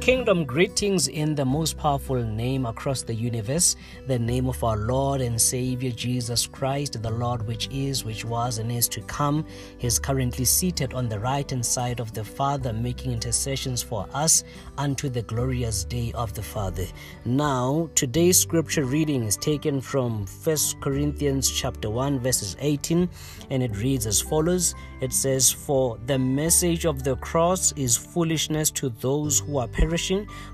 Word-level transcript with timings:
Kingdom 0.00 0.46
greetings 0.46 1.08
in 1.08 1.34
the 1.34 1.44
most 1.44 1.76
powerful 1.76 2.24
name 2.24 2.64
across 2.64 3.02
the 3.02 3.14
universe, 3.14 3.76
the 4.06 4.18
name 4.18 4.48
of 4.48 4.64
our 4.64 4.78
Lord 4.78 5.20
and 5.20 5.38
Savior 5.38 5.90
Jesus 5.90 6.46
Christ, 6.46 7.02
the 7.02 7.10
Lord 7.10 7.46
which 7.46 7.68
is, 7.70 8.02
which 8.02 8.24
was, 8.24 8.56
and 8.56 8.72
is 8.72 8.88
to 8.88 9.02
come. 9.02 9.44
He 9.76 9.86
is 9.86 9.98
currently 9.98 10.46
seated 10.46 10.94
on 10.94 11.10
the 11.10 11.20
right 11.20 11.48
hand 11.48 11.66
side 11.66 12.00
of 12.00 12.14
the 12.14 12.24
Father, 12.24 12.72
making 12.72 13.12
intercessions 13.12 13.82
for 13.82 14.08
us 14.14 14.42
unto 14.78 15.10
the 15.10 15.20
glorious 15.20 15.84
day 15.84 16.12
of 16.14 16.32
the 16.32 16.42
Father. 16.42 16.86
Now, 17.26 17.90
today's 17.94 18.38
scripture 18.38 18.84
reading 18.84 19.24
is 19.24 19.36
taken 19.36 19.82
from 19.82 20.24
1 20.44 20.56
Corinthians 20.80 21.50
chapter 21.50 21.90
1, 21.90 22.20
verses 22.20 22.56
18, 22.58 23.06
and 23.50 23.62
it 23.62 23.76
reads 23.76 24.06
as 24.06 24.22
follows. 24.22 24.74
It 25.02 25.12
says, 25.12 25.50
For 25.50 25.98
the 26.06 26.18
message 26.18 26.86
of 26.86 27.04
the 27.04 27.16
cross 27.16 27.72
is 27.72 27.98
foolishness 27.98 28.70
to 28.72 28.88
those 28.88 29.40
who 29.40 29.58
are 29.58 29.68
perishing, 29.68 29.89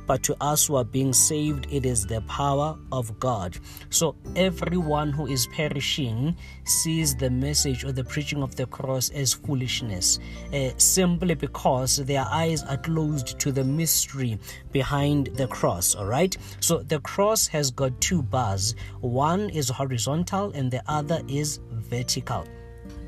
but 0.06 0.22
to 0.24 0.36
us 0.40 0.66
who 0.66 0.76
are 0.76 0.84
being 0.84 1.12
saved, 1.12 1.66
it 1.70 1.84
is 1.86 2.06
the 2.06 2.20
power 2.22 2.76
of 2.92 3.18
God. 3.18 3.58
So 3.90 4.16
everyone 4.34 5.12
who 5.12 5.26
is 5.26 5.46
perishing 5.48 6.36
sees 6.64 7.14
the 7.14 7.30
message 7.30 7.84
or 7.84 7.92
the 7.92 8.04
preaching 8.04 8.42
of 8.42 8.54
the 8.56 8.66
cross 8.66 9.10
as 9.10 9.32
foolishness, 9.32 10.18
uh, 10.52 10.70
simply 10.76 11.34
because 11.34 11.96
their 11.96 12.24
eyes 12.28 12.62
are 12.64 12.78
closed 12.78 13.38
to 13.40 13.52
the 13.52 13.64
mystery 13.64 14.38
behind 14.72 15.28
the 15.34 15.46
cross. 15.48 15.94
All 15.94 16.06
right. 16.06 16.36
So 16.60 16.78
the 16.78 17.00
cross 17.00 17.46
has 17.48 17.70
got 17.70 18.00
two 18.00 18.22
bars. 18.22 18.74
One 19.00 19.50
is 19.50 19.68
horizontal, 19.68 20.52
and 20.52 20.70
the 20.70 20.82
other 20.86 21.22
is 21.28 21.60
vertical 21.70 22.46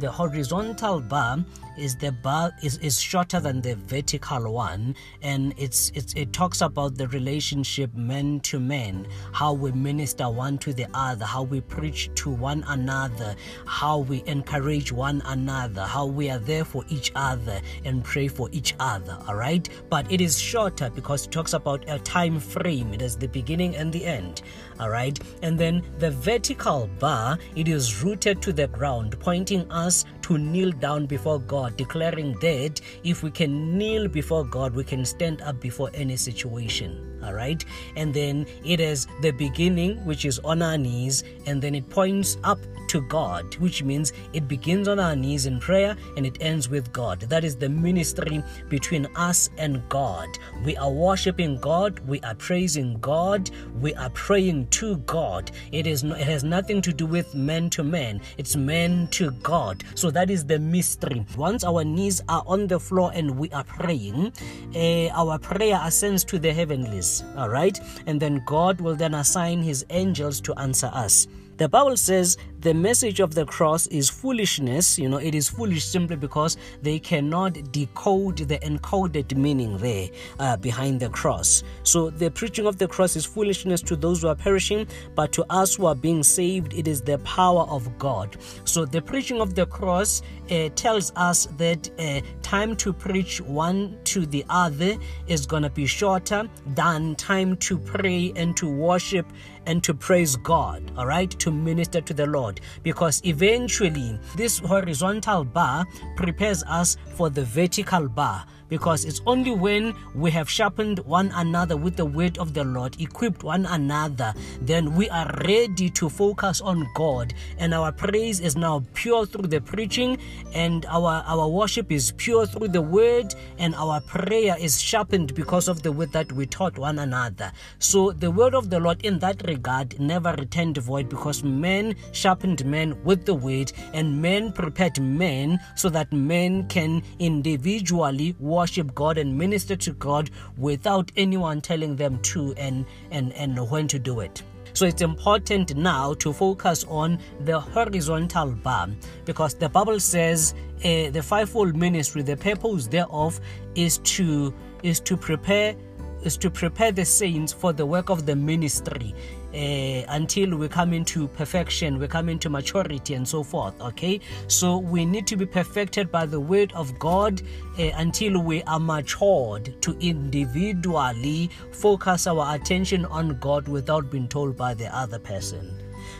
the 0.00 0.10
horizontal 0.10 1.00
bar 1.00 1.44
is 1.78 1.96
the 1.96 2.12
bar 2.12 2.52
is, 2.62 2.78
is 2.78 3.00
shorter 3.00 3.40
than 3.40 3.60
the 3.60 3.74
vertical 3.76 4.52
one 4.52 4.94
and 5.22 5.54
it's, 5.56 5.90
it's 5.94 6.12
it 6.14 6.32
talks 6.32 6.60
about 6.60 6.96
the 6.96 7.08
relationship 7.08 7.94
man 7.94 8.40
to 8.40 8.58
man 8.60 9.06
how 9.32 9.52
we 9.52 9.72
minister 9.72 10.28
one 10.28 10.58
to 10.58 10.72
the 10.72 10.86
other 10.94 11.24
how 11.24 11.42
we 11.42 11.60
preach 11.60 12.10
to 12.14 12.30
one 12.30 12.64
another 12.68 13.34
how 13.66 13.98
we 13.98 14.22
encourage 14.26 14.92
one 14.92 15.22
another 15.26 15.82
how 15.82 16.06
we 16.06 16.30
are 16.30 16.38
there 16.38 16.64
for 16.64 16.84
each 16.88 17.12
other 17.14 17.60
and 17.84 18.04
pray 18.04 18.28
for 18.28 18.48
each 18.52 18.74
other 18.80 19.16
all 19.28 19.34
right 19.34 19.68
but 19.88 20.10
it 20.10 20.20
is 20.20 20.38
shorter 20.38 20.90
because 20.90 21.26
it 21.26 21.32
talks 21.32 21.52
about 21.52 21.84
a 21.88 21.98
time 22.00 22.40
frame. 22.40 22.92
It 22.92 23.02
is 23.02 23.16
the 23.16 23.28
beginning 23.28 23.76
and 23.76 23.92
the 23.92 24.04
end 24.04 24.42
all 24.80 24.90
right 24.90 25.18
and 25.42 25.58
then 25.58 25.82
the 25.98 26.10
vertical 26.10 26.88
bar 26.98 27.38
it 27.56 27.68
is 27.68 28.02
rooted 28.02 28.40
to 28.42 28.52
the 28.52 28.68
ground 28.68 29.18
pointing 29.18 29.70
us 29.70 30.04
to 30.28 30.36
kneel 30.36 30.70
down 30.70 31.06
before 31.06 31.40
God, 31.40 31.76
declaring 31.78 32.34
that 32.40 32.82
if 33.02 33.22
we 33.22 33.30
can 33.30 33.78
kneel 33.78 34.08
before 34.08 34.44
God, 34.44 34.74
we 34.74 34.84
can 34.84 35.04
stand 35.04 35.40
up 35.40 35.58
before 35.58 35.90
any 35.94 36.16
situation. 36.16 37.07
All 37.24 37.34
right. 37.34 37.64
And 37.96 38.12
then 38.12 38.46
it 38.64 38.80
is 38.80 39.06
the 39.22 39.30
beginning, 39.32 40.04
which 40.04 40.24
is 40.24 40.38
on 40.40 40.62
our 40.62 40.78
knees, 40.78 41.24
and 41.46 41.60
then 41.60 41.74
it 41.74 41.88
points 41.88 42.38
up 42.44 42.58
to 42.88 43.02
God, 43.02 43.54
which 43.56 43.82
means 43.82 44.12
it 44.32 44.48
begins 44.48 44.88
on 44.88 44.98
our 44.98 45.14
knees 45.14 45.46
in 45.46 45.60
prayer 45.60 45.96
and 46.16 46.26
it 46.26 46.38
ends 46.40 46.68
with 46.68 46.92
God. 46.92 47.20
That 47.20 47.44
is 47.44 47.56
the 47.56 47.68
ministry 47.68 48.42
between 48.68 49.06
us 49.14 49.50
and 49.58 49.86
God. 49.88 50.28
We 50.64 50.76
are 50.76 50.90
worshiping 50.90 51.58
God, 51.60 52.00
we 52.00 52.20
are 52.20 52.34
praising 52.34 52.98
God, 53.00 53.50
we 53.80 53.94
are 53.94 54.10
praying 54.10 54.68
to 54.68 54.96
God. 54.98 55.50
It 55.70 55.86
is 55.86 56.02
it 56.02 56.26
has 56.26 56.44
nothing 56.44 56.82
to 56.82 56.92
do 56.92 57.06
with 57.06 57.34
man 57.34 57.70
to 57.70 57.84
man. 57.84 58.20
It's 58.38 58.56
man 58.56 59.08
to 59.12 59.30
God. 59.42 59.84
So 59.94 60.10
that 60.10 60.30
is 60.30 60.44
the 60.44 60.58
mystery. 60.58 61.24
Once 61.36 61.64
our 61.64 61.84
knees 61.84 62.22
are 62.28 62.42
on 62.46 62.66
the 62.66 62.80
floor 62.80 63.12
and 63.14 63.38
we 63.38 63.50
are 63.50 63.64
praying, 63.64 64.32
uh, 64.74 65.08
our 65.08 65.38
prayer 65.38 65.78
ascends 65.82 66.24
to 66.24 66.38
the 66.38 66.52
heavenlies. 66.52 67.07
All 67.36 67.48
right, 67.48 67.78
and 68.06 68.20
then 68.20 68.42
God 68.46 68.80
will 68.80 68.96
then 68.96 69.14
assign 69.14 69.62
His 69.62 69.84
angels 69.90 70.40
to 70.42 70.54
answer 70.58 70.90
us. 70.92 71.26
The 71.58 71.68
Bible 71.68 71.96
says 71.96 72.36
the 72.60 72.74
message 72.74 73.20
of 73.20 73.34
the 73.34 73.46
cross 73.46 73.86
is 73.86 74.10
foolishness. 74.10 74.98
You 74.98 75.08
know, 75.08 75.18
it 75.18 75.34
is 75.34 75.48
foolish 75.48 75.84
simply 75.84 76.16
because 76.16 76.56
they 76.82 76.98
cannot 76.98 77.70
decode 77.70 78.38
the 78.38 78.58
encoded 78.58 79.36
meaning 79.36 79.78
there 79.78 80.08
uh, 80.40 80.56
behind 80.56 80.98
the 80.98 81.08
cross. 81.08 81.62
So 81.84 82.10
the 82.10 82.30
preaching 82.30 82.66
of 82.66 82.78
the 82.78 82.88
cross 82.88 83.14
is 83.14 83.24
foolishness 83.24 83.80
to 83.82 83.96
those 83.96 84.22
who 84.22 84.28
are 84.28 84.34
perishing, 84.34 84.88
but 85.14 85.30
to 85.32 85.44
us 85.50 85.76
who 85.76 85.86
are 85.86 85.94
being 85.94 86.22
saved, 86.22 86.72
it 86.74 86.88
is 86.88 87.00
the 87.00 87.18
power 87.18 87.62
of 87.68 87.96
God. 87.98 88.36
So 88.64 88.84
the 88.84 89.02
preaching 89.02 89.40
of 89.40 89.54
the 89.54 89.66
cross 89.66 90.22
uh, 90.50 90.70
tells 90.74 91.12
us 91.14 91.46
that 91.58 91.90
uh, 91.98 92.20
time 92.42 92.74
to 92.76 92.92
preach 92.92 93.40
one 93.40 93.98
to 94.04 94.26
the 94.26 94.44
other 94.48 94.96
is 95.26 95.46
going 95.46 95.62
to 95.62 95.70
be 95.70 95.86
shorter 95.86 96.48
than 96.74 97.14
time 97.14 97.56
to 97.58 97.78
pray 97.78 98.32
and 98.34 98.56
to 98.56 98.68
worship 98.68 99.26
and 99.66 99.84
to 99.84 99.92
praise 99.92 100.34
God, 100.36 100.90
all 100.96 101.06
right, 101.06 101.30
to 101.30 101.50
minister 101.50 102.00
to 102.00 102.14
the 102.14 102.26
Lord. 102.26 102.47
Because 102.82 103.20
eventually 103.24 104.18
this 104.36 104.58
horizontal 104.58 105.44
bar 105.44 105.86
prepares 106.16 106.62
us 106.64 106.96
for 107.14 107.30
the 107.30 107.44
vertical 107.44 108.08
bar 108.08 108.46
because 108.68 109.04
it's 109.04 109.20
only 109.26 109.50
when 109.50 109.94
we 110.14 110.30
have 110.30 110.48
sharpened 110.48 111.00
one 111.00 111.30
another 111.34 111.76
with 111.76 111.96
the 111.96 112.04
word 112.04 112.38
of 112.38 112.54
the 112.54 112.64
Lord, 112.64 113.00
equipped 113.00 113.42
one 113.44 113.66
another, 113.66 114.34
then 114.60 114.94
we 114.94 115.08
are 115.10 115.30
ready 115.46 115.90
to 115.90 116.08
focus 116.08 116.60
on 116.60 116.88
God. 116.94 117.34
And 117.58 117.74
our 117.74 117.92
praise 117.92 118.40
is 118.40 118.56
now 118.56 118.84
pure 118.94 119.26
through 119.26 119.48
the 119.48 119.60
preaching, 119.60 120.18
and 120.54 120.86
our, 120.86 121.22
our 121.26 121.48
worship 121.48 121.90
is 121.90 122.12
pure 122.16 122.46
through 122.46 122.68
the 122.68 122.82
word, 122.82 123.34
and 123.58 123.74
our 123.74 124.00
prayer 124.00 124.56
is 124.58 124.80
sharpened 124.80 125.34
because 125.34 125.68
of 125.68 125.82
the 125.82 125.92
word 125.92 126.12
that 126.12 126.30
we 126.32 126.46
taught 126.46 126.78
one 126.78 126.98
another. 126.98 127.52
So 127.78 128.12
the 128.12 128.30
word 128.30 128.54
of 128.54 128.70
the 128.70 128.80
Lord 128.80 129.04
in 129.04 129.18
that 129.20 129.46
regard 129.46 129.98
never 129.98 130.32
returned 130.32 130.78
void 130.78 131.08
because 131.08 131.42
men 131.42 131.94
sharpened 132.12 132.64
men 132.64 133.02
with 133.04 133.24
the 133.24 133.34
word, 133.34 133.72
and 133.92 134.20
men 134.20 134.52
prepared 134.52 135.00
men 135.00 135.58
so 135.76 135.88
that 135.90 136.12
men 136.12 136.66
can 136.68 137.02
individually 137.18 138.34
worship 138.58 138.94
God 138.94 139.18
and 139.18 139.38
minister 139.38 139.76
to 139.76 139.92
God 139.92 140.30
without 140.56 141.12
anyone 141.16 141.60
telling 141.60 141.94
them 141.96 142.18
to 142.32 142.54
and, 142.56 142.84
and, 143.12 143.32
and 143.34 143.70
when 143.70 143.86
to 143.88 143.98
do 143.98 144.20
it. 144.20 144.42
So 144.72 144.84
it's 144.86 145.02
important 145.02 145.76
now 145.76 146.14
to 146.14 146.32
focus 146.32 146.84
on 146.88 147.18
the 147.40 147.58
horizontal 147.58 148.50
bar 148.52 148.88
because 149.24 149.54
the 149.54 149.68
Bible 149.68 150.00
says 150.00 150.54
uh, 150.78 151.10
the 151.10 151.22
fivefold 151.22 151.76
ministry, 151.76 152.22
the 152.22 152.36
purpose 152.36 152.86
thereof 152.86 153.40
is 153.74 153.98
to 154.16 154.54
is 154.82 155.00
to 155.00 155.16
prepare 155.16 155.74
is 156.22 156.36
to 156.36 156.50
prepare 156.50 156.92
the 156.92 157.04
saints 157.04 157.52
for 157.52 157.72
the 157.72 157.86
work 157.86 158.10
of 158.10 158.26
the 158.26 158.36
ministry 158.36 159.14
uh, 159.54 160.04
until 160.08 160.56
we 160.56 160.68
come 160.68 160.92
into 160.92 161.28
perfection, 161.28 161.98
we 161.98 162.08
come 162.08 162.28
into 162.28 162.50
maturity, 162.50 163.14
and 163.14 163.26
so 163.26 163.42
forth. 163.42 163.80
Okay, 163.80 164.20
so 164.46 164.78
we 164.78 165.04
need 165.04 165.26
to 165.26 165.36
be 165.36 165.46
perfected 165.46 166.10
by 166.10 166.26
the 166.26 166.40
word 166.40 166.72
of 166.72 166.98
God 166.98 167.42
uh, 167.78 167.90
until 167.96 168.42
we 168.42 168.62
are 168.64 168.80
matured 168.80 169.80
to 169.82 169.96
individually 170.00 171.50
focus 171.72 172.26
our 172.26 172.54
attention 172.54 173.04
on 173.06 173.38
God 173.38 173.68
without 173.68 174.10
being 174.10 174.28
told 174.28 174.56
by 174.56 174.74
the 174.74 174.94
other 174.94 175.18
person. 175.18 175.76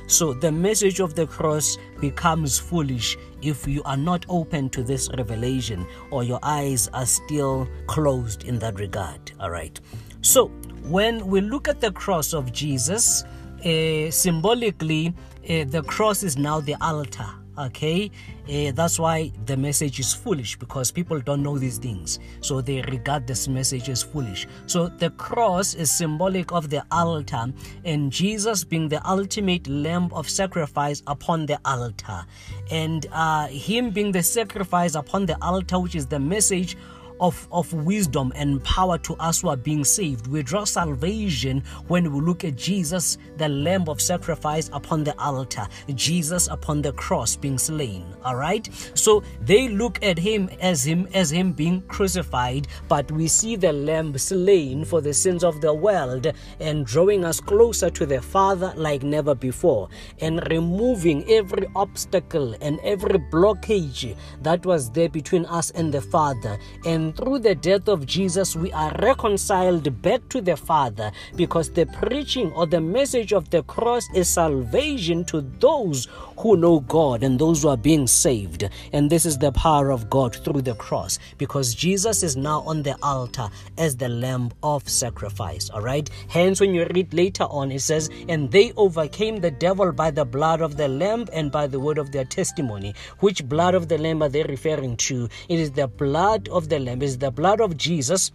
So 0.07 0.33
the 0.33 0.51
message 0.51 1.01
of 1.01 1.15
the 1.15 1.27
cross 1.27 1.77
becomes 2.01 2.59
foolish 2.59 3.17
if 3.43 3.69
you 3.69 3.83
are 3.85 3.97
not 3.97 4.25
open 4.29 4.71
to 4.71 4.83
this 4.83 5.09
revelation 5.17 5.87
or 6.11 6.25
your 6.25 6.41
eyes 6.43 6.89
are 6.95 7.07
still 7.07 7.69
closed 7.87 8.45
in 8.45 8.59
that 8.61 8.79
regard. 8.79 9.33
All 9.39 9.51
right. 9.51 9.79
So 10.23 10.49
when 10.85 11.27
we 11.27 11.41
look 11.41 11.69
at 11.69 11.81
the 11.81 11.93
cross 11.93 12.33
of 12.33 12.53
Jesus, 12.53 13.25
uh, 13.65 14.11
symbolically, 14.11 15.15
uh, 15.49 15.65
the 15.65 15.83
cross 15.87 16.23
is 16.23 16.37
now 16.37 16.61
the 16.61 16.77
altar. 16.81 17.27
Okay, 17.59 18.09
uh, 18.49 18.71
that's 18.73 19.01
why 19.01 19.33
the 19.47 19.57
message 19.57 19.99
is 19.99 20.15
foolish 20.15 20.57
because 20.57 20.93
people 20.93 21.19
don't 21.19 21.43
know 21.43 21.59
these 21.59 21.77
things, 21.77 22.21
so 22.41 22.61
they 22.61 22.83
regard 22.83 23.27
this 23.27 23.49
message 23.49 23.89
as 23.89 24.01
foolish. 24.01 24.47
So 24.67 24.87
the 24.87 25.11
cross 25.11 25.75
is 25.75 25.91
symbolic 25.91 26.53
of 26.53 26.71
the 26.71 26.85
altar, 26.93 27.53
and 27.85 28.13
Jesus 28.13 28.63
being 28.63 28.89
the 28.89 29.05
ultimate 29.05 29.67
lamb 29.67 30.09
of 30.13 30.31
sacrifice 30.31 31.03
upon 31.09 31.47
the 31.47 31.59
altar, 31.65 32.25
and 32.71 33.07
uh, 33.11 33.49
Him 33.49 33.91
being 33.91 34.13
the 34.13 34.23
sacrifice 34.23 34.95
upon 34.95 35.27
the 35.27 35.37
altar, 35.45 35.81
which 35.81 35.97
is 35.97 36.07
the 36.07 36.21
message 36.21 36.77
of, 37.21 37.49
of 37.53 37.73
wisdom 37.73 38.33
and 38.35 38.63
power 38.65 38.99
to 38.99 39.15
us 39.15 39.41
who 39.41 39.49
are 39.49 39.57
being 39.57 39.85
saved. 39.85 40.27
We 40.27 40.43
draw 40.43 40.65
salvation 40.65 41.63
when 41.89 42.13
we 42.13 42.21
look 42.21 42.45
at 42.45 42.57
Jesus, 42.57 43.19
the 43.37 43.49
Lamb 43.49 43.89
of 43.89 44.01
sacrifice 44.01 44.71
upon 44.73 45.05
the 45.05 45.19
altar, 45.21 45.67
Jesus 45.95 46.49
upon 46.49 46.83
the 46.83 46.93
cross 46.93 47.37
being 47.37 47.59
slain. 47.59 48.05
All 48.25 48.37
right. 48.37 48.69
So 48.95 49.23
they 49.41 49.69
look 49.69 50.03
at 50.03 50.19
him 50.19 50.51
as 50.61 50.87
him 50.87 51.09
as 51.15 51.31
him 51.31 51.53
being 51.53 51.83
crucified, 51.83 52.69
but 52.89 53.11
we 53.13 53.29
see 53.29 53.57
the 53.57 53.73
Lamb 53.73 54.17
slain 54.19 54.85
for 54.85 55.01
the 55.01 55.15
sins 55.15 55.45
of 55.45 55.61
the 55.61 55.73
world 55.73 56.27
and 56.61 56.87
drawing 56.87 57.25
us 57.25 57.41
closer 57.41 57.91
to 57.91 58.07
the 58.07 58.21
Father 58.21 58.73
like 58.77 59.03
never 59.03 59.35
before, 59.35 59.89
and 60.21 60.47
removing 60.51 61.29
every 61.31 61.67
obstacle 61.75 62.55
and 62.61 62.79
every 62.83 63.19
blockage 63.33 64.17
that 64.43 64.65
was 64.65 64.91
there 64.91 65.09
between 65.09 65.45
us 65.47 65.71
and 65.71 65.93
the 65.93 66.01
Father. 66.01 66.59
And 66.85 67.08
Through 67.13 67.41
the 67.41 67.55
death 67.55 67.89
of 67.89 68.07
Jesus, 68.07 68.57
we 68.57 68.73
are 68.73 68.93
reconciled 69.01 70.03
back 70.03 70.29
to 70.31 70.41
the 70.41 70.57
Father 70.57 71.13
because 71.37 71.71
the 71.71 71.87
preaching 71.87 72.53
or 72.53 72.67
the 72.67 72.81
message 72.81 73.33
of 73.33 73.51
the 73.51 73.63
cross 73.65 74.09
is 74.15 74.29
salvation 74.29 75.25
to 75.27 75.41
those 75.61 76.09
who 76.39 76.57
know 76.57 76.81
God 76.81 77.23
and 77.23 77.39
those 77.39 77.63
who 77.63 77.69
are 77.69 77.77
being 77.77 78.07
saved. 78.07 78.69
And 78.93 79.11
this 79.11 79.27
is 79.27 79.39
the 79.39 79.53
power 79.53 79.91
of 79.91 80.09
God 80.09 80.37
through 80.37 80.63
the 80.63 80.75
cross 80.75 81.19
because 81.37 81.75
Jesus 81.75 82.23
is 82.23 82.37
now 82.37 82.61
on 82.61 82.83
the 82.83 82.97
altar 83.03 83.49
as 83.77 83.97
the 83.97 84.09
lamb 84.09 84.51
of 84.63 84.89
sacrifice. 84.89 85.71
All 85.71 85.83
right. 85.83 86.09
Hence, 86.29 86.61
when 86.61 86.75
you 86.75 86.87
read 86.95 87.13
later 87.13 87.45
on, 87.45 87.73
it 87.73 87.81
says, 87.81 88.09
And 88.29 88.51
they 88.51 88.73
overcame 88.77 89.39
the 89.41 89.51
devil 89.51 89.93
by 89.93 90.11
the 90.11 90.25
blood 90.25 90.61
of 90.61 90.77
the 90.77 90.89
lamb 90.89 91.27
and 91.33 91.51
by 91.51 91.67
the 91.67 91.81
word 91.81 91.99
of 91.99 92.13
their 92.13 92.25
testimony. 92.25 92.95
Which 93.21 93.49
blood 93.49 93.75
of 93.75 93.89
the 93.89 93.99
lamb 93.99 94.23
are 94.23 94.29
they 94.29 94.45
referring 94.45 94.97
to? 95.09 95.29
It 95.49 95.59
is 95.59 95.73
the 95.73 95.89
blood 95.89 96.49
of 96.49 96.69
the 96.69 96.79
lamb, 96.79 96.98
is 97.03 97.19
the 97.19 97.31
blood 97.31 97.61
of 97.61 97.77
Jesus 97.77 98.31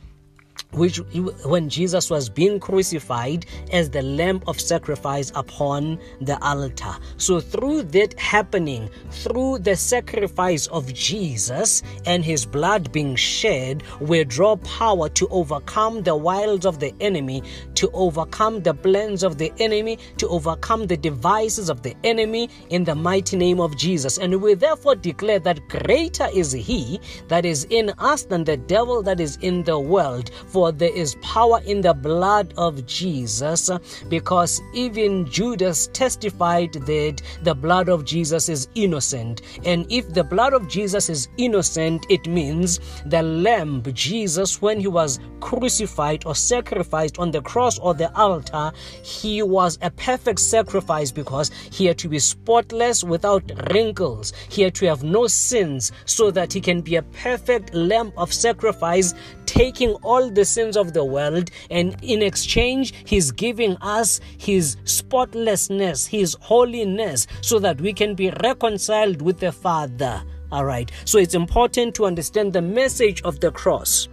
which 0.74 0.98
when 1.46 1.70
Jesus 1.70 2.10
was 2.10 2.30
being 2.30 2.60
crucified 2.60 3.46
as 3.72 3.90
the 3.90 4.02
lamb 4.02 4.42
of 4.48 4.60
sacrifice 4.60 5.32
upon 5.36 6.00
the 6.22 6.42
altar. 6.44 6.96
So 7.18 7.40
through 7.40 7.84
that 7.84 8.20
happening, 8.20 8.90
through 9.12 9.60
the 9.60 9.76
sacrifice 9.76 10.68
of 10.68 10.94
Jesus 10.94 11.84
and 12.06 12.24
his 12.24 12.46
blood 12.46 12.92
being 12.92 13.16
shed, 13.16 13.84
we 14.00 14.24
draw 14.24 14.56
power 14.58 15.10
to 15.10 15.28
overcome 15.30 16.04
the 16.04 16.16
wiles 16.16 16.66
of 16.66 16.80
the 16.80 16.94
enemy, 17.00 17.44
to 17.76 17.90
overcome 17.94 18.62
the 18.62 18.74
plans 18.74 19.24
of 19.24 19.38
the 19.38 19.52
enemy, 19.60 19.98
to 20.18 20.28
overcome 20.28 20.88
the 20.88 20.98
devices 20.98 21.70
of 21.70 21.82
the 21.82 21.96
enemy 22.04 22.50
in 22.70 22.84
the 22.84 22.96
mighty 22.96 23.38
name 23.38 23.60
of 23.60 23.78
Jesus. 23.78 24.18
And 24.18 24.42
we 24.42 24.54
therefore 24.54 24.96
declare 24.96 25.40
that 25.40 25.68
greater 25.70 26.28
is 26.34 26.52
he 26.52 27.00
that 27.28 27.46
is 27.46 27.66
in 27.70 27.92
us 28.00 28.24
than 28.24 28.44
the 28.44 28.58
devil 28.58 29.04
that 29.04 29.20
is 29.20 29.38
in 29.38 29.64
the 29.64 29.80
world. 29.80 30.32
For 30.48 30.63
for 30.64 30.72
there 30.72 30.96
is 30.96 31.16
power 31.16 31.60
in 31.66 31.82
the 31.82 31.94
blood 31.94 32.54
of 32.56 32.86
Jesus, 32.86 33.70
because 34.08 34.62
even 34.74 35.30
Judas 35.30 35.88
testified 35.88 36.72
that 36.72 37.22
the 37.42 37.54
blood 37.54 37.90
of 37.90 38.06
Jesus 38.06 38.48
is 38.48 38.70
innocent. 38.74 39.42
And 39.66 39.86
if 39.92 40.14
the 40.14 40.24
blood 40.24 40.54
of 40.54 40.70
Jesus 40.70 41.10
is 41.10 41.28
innocent, 41.36 42.06
it 42.10 42.28
means 42.28 42.80
the 43.06 43.22
Lamb, 43.22 43.84
Jesus, 43.92 44.62
when 44.62 44.80
he 44.80 44.88
was 44.88 45.20
crucified 45.42 46.26
or 46.26 46.34
sacrificed 46.34 47.20
on 47.20 47.30
the 47.30 47.42
cross 47.42 47.78
or 47.78 47.94
the 47.94 48.10
altar, 48.18 48.72
he 49.02 49.44
was 49.44 49.78
a 49.82 49.92
perfect 49.92 50.40
sacrifice 50.40 51.12
because 51.12 51.52
he 51.74 51.88
had 51.88 51.98
to 51.98 52.08
be 52.08 52.20
spotless 52.20 53.04
without 53.04 53.44
wrinkles. 53.74 54.32
He 54.48 54.62
had 54.62 54.76
to 54.76 54.86
have 54.86 55.04
no 55.04 55.28
sins 55.28 55.92
so 56.06 56.32
that 56.32 56.54
he 56.54 56.62
can 56.62 56.80
be 56.80 56.96
a 56.96 57.02
perfect 57.02 57.74
lamb 57.74 58.14
of 58.16 58.32
sacrifice, 58.32 59.14
taking 59.46 59.92
all 60.04 60.30
the 60.30 60.46
sins 60.46 60.78
of 60.78 60.94
the 60.94 61.04
world, 61.04 61.50
and 61.70 61.96
in 62.02 62.22
exchange, 62.22 62.94
He's 63.06 63.32
giving 63.32 63.78
us 63.82 64.20
His 64.38 64.78
spotlessness, 64.86 66.06
His 66.06 66.36
holiness, 66.42 67.28
so 67.42 67.60
that 67.60 67.80
we 67.80 67.94
can 67.94 68.16
be 68.16 68.32
reconciled 68.42 69.22
with 69.22 69.40
the 69.40 69.52
Father. 69.52 70.24
All 70.52 70.66
right, 70.66 70.92
so 71.06 71.18
it's 71.18 71.34
important 71.34 71.96
to 71.96 72.06
understand 72.06 72.54
the 72.54 72.62
message 72.62 73.22
of 73.24 73.40
the 73.40 73.52
cross. 73.52 74.08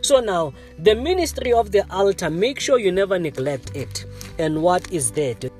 So 0.00 0.20
now, 0.20 0.54
the 0.78 0.94
ministry 0.94 1.52
of 1.52 1.72
the 1.72 1.84
altar, 1.92 2.30
make 2.30 2.60
sure 2.60 2.78
you 2.78 2.92
never 2.92 3.18
neglect 3.18 3.74
it. 3.74 4.04
And 4.38 4.62
what 4.62 4.90
is 4.92 5.10
that? 5.12 5.50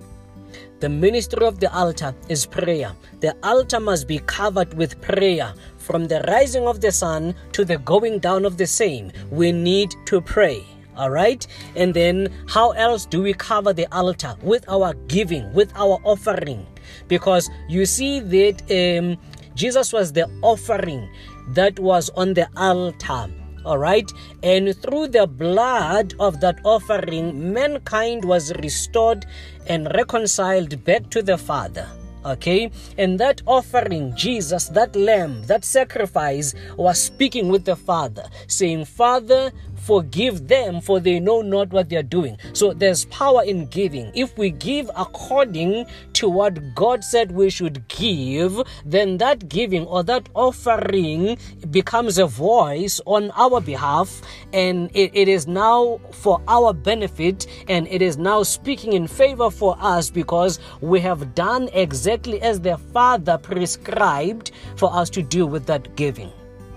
The 0.79 0.88
ministry 0.88 1.47
of 1.47 1.59
the 1.59 1.75
altar 1.75 2.14
is 2.29 2.47
prayer. 2.47 2.93
The 3.20 3.35
altar 3.43 3.81
must 3.81 4.06
be 4.06 4.19
covered 4.20 4.75
with 4.75 5.00
prayer 5.00 5.55
from 5.87 6.06
the 6.06 6.21
rising 6.29 6.67
of 6.67 6.81
the 6.81 6.91
sun 6.91 7.35
to 7.53 7.65
the 7.65 7.79
going 7.79 8.19
down 8.19 8.44
of 8.44 8.56
the 8.59 8.67
same. 8.67 9.12
We 9.31 9.53
need 9.53 9.94
to 10.06 10.21
pray. 10.21 10.65
All 10.97 11.11
right. 11.11 11.47
And 11.77 11.94
then, 11.94 12.33
how 12.49 12.73
else 12.73 13.06
do 13.06 13.23
we 13.23 13.35
cover 13.35 13.73
the 13.73 13.87
altar? 13.94 14.35
With 14.43 14.69
our 14.69 14.94
giving, 15.06 15.53
with 15.53 15.73
our 15.77 16.00
offering. 16.05 16.67
Because 17.06 17.49
you 17.69 17.87
see 17.87 18.21
that 18.21 18.62
um, 18.71 19.19
Jesus 19.55 19.93
was 19.93 20.12
the 20.12 20.29
offering 20.43 21.09
that 21.50 21.79
was 21.79 22.11
on 22.11 22.35
the 22.35 22.49
altar 22.56 23.31
all 23.65 23.79
right 23.79 24.12
and 24.44 24.77
through 24.81 25.09
the 25.09 25.27
blood 25.27 26.15
of 26.21 26.41
that 26.41 26.56
offering 26.65 27.53
mankind 27.53 28.25
was 28.25 28.55
restored 28.62 29.27
and 29.67 29.88
reconciled 29.94 30.85
back 30.85 31.11
to 31.11 31.21
the 31.21 31.37
father 31.37 31.88
okay? 32.26 32.70
And 32.99 33.19
that 33.20 33.43
offering 33.46 34.14
jesus 34.17 34.69
that 34.69 34.94
lamb 34.96 35.43
that 35.44 35.64
sacrifice 35.64 36.55
was 36.76 37.00
speaking 37.00 37.49
with 37.49 37.64
the 37.64 37.76
father 37.76 38.25
saying 38.46 38.84
father 38.84 39.52
forgive 39.87 40.49
them 40.49 40.81
for 40.81 40.99
they 40.99 41.21
know 41.21 41.41
not 41.43 41.71
what 41.71 41.88
they 41.88 41.97
are 41.97 42.03
doing. 42.03 42.37
So 42.53 42.73
there's 42.73 43.05
power 43.06 43.44
in 43.44 43.67
giving. 43.67 44.11
If 44.15 44.37
we 44.37 44.50
give 44.50 44.91
according 44.97 45.87
to 46.15 46.29
what 46.29 46.75
God 46.75 47.05
said 47.05 47.31
we 47.31 47.50
should 47.50 47.87
give, 47.88 48.61
then 48.85 49.19
that 49.19 49.49
giving 49.49 49.87
or 49.87 50.03
that 50.05 50.29
offering 50.35 51.38
becomes 51.71 52.19
a 52.19 52.27
voice 52.27 53.00
on 53.06 53.31
our 53.37 53.61
behalf 53.61 54.23
and 54.53 54.91
it, 54.94 55.11
it 55.15 55.29
is 55.29 55.47
now 55.47 56.00
for 56.11 56.43
our 56.49 56.73
benefit 56.73 57.47
and 57.69 57.87
it 57.88 58.03
is 58.03 58.19
now 58.19 58.43
speaking 58.43 58.94
in 58.94 59.06
favor 59.06 59.50
for 59.50 59.77
us 59.81 60.11
because 60.11 60.59
we 60.81 60.99
have 61.00 61.35
done 61.35 61.69
exactly 61.73 62.43
as 62.43 62.61
the 62.61 62.77
Father 62.93 63.38
prescribed 63.38 64.50
for 64.77 64.93
us 64.93 65.09
to 65.11 65.23
do 65.23 65.47
with 65.47 65.67
that 65.67 65.94
giving. 65.94 66.33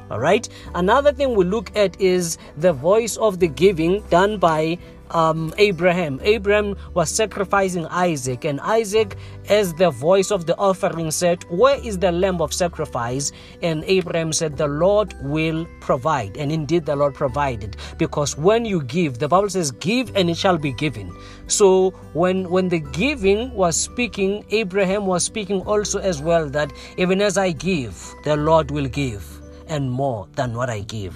All 0.09 0.19
right. 0.19 0.47
Another 0.75 1.11
thing 1.11 1.35
we 1.35 1.45
look 1.45 1.71
at 1.75 1.99
is 2.01 2.37
the 2.57 2.73
voice 2.73 3.17
of 3.17 3.39
the 3.39 3.47
giving 3.47 4.01
done 4.09 4.37
by 4.37 4.77
um, 5.11 5.53
Abraham. 5.57 6.19
Abraham 6.23 6.75
was 6.93 7.09
sacrificing 7.09 7.85
Isaac, 7.87 8.45
and 8.45 8.59
Isaac, 8.61 9.17
as 9.49 9.73
the 9.73 9.89
voice 9.89 10.31
of 10.31 10.45
the 10.45 10.55
offering, 10.57 11.11
said, 11.11 11.43
Where 11.49 11.83
is 11.83 11.97
the 11.97 12.11
lamb 12.11 12.41
of 12.41 12.53
sacrifice? 12.53 13.31
And 13.61 13.83
Abraham 13.85 14.33
said, 14.33 14.57
The 14.57 14.67
Lord 14.67 15.13
will 15.21 15.67
provide. 15.79 16.37
And 16.37 16.51
indeed, 16.51 16.85
the 16.85 16.95
Lord 16.95 17.13
provided. 17.13 17.77
Because 17.97 18.37
when 18.37 18.65
you 18.65 18.83
give, 18.83 19.19
the 19.19 19.27
Bible 19.27 19.49
says, 19.49 19.71
Give 19.71 20.15
and 20.15 20.29
it 20.29 20.37
shall 20.37 20.57
be 20.57 20.71
given. 20.71 21.15
So 21.47 21.91
when, 22.13 22.49
when 22.49 22.69
the 22.69 22.79
giving 22.79 23.53
was 23.53 23.75
speaking, 23.75 24.45
Abraham 24.51 25.05
was 25.05 25.23
speaking 25.23 25.61
also 25.61 25.99
as 25.99 26.21
well 26.21 26.49
that 26.49 26.71
even 26.97 27.21
as 27.21 27.37
I 27.37 27.51
give, 27.51 28.13
the 28.23 28.35
Lord 28.35 28.71
will 28.71 28.87
give 28.87 29.38
and 29.69 29.89
more 29.89 30.27
than 30.35 30.53
what 30.53 30.69
I 30.69 30.81
give. 30.81 31.15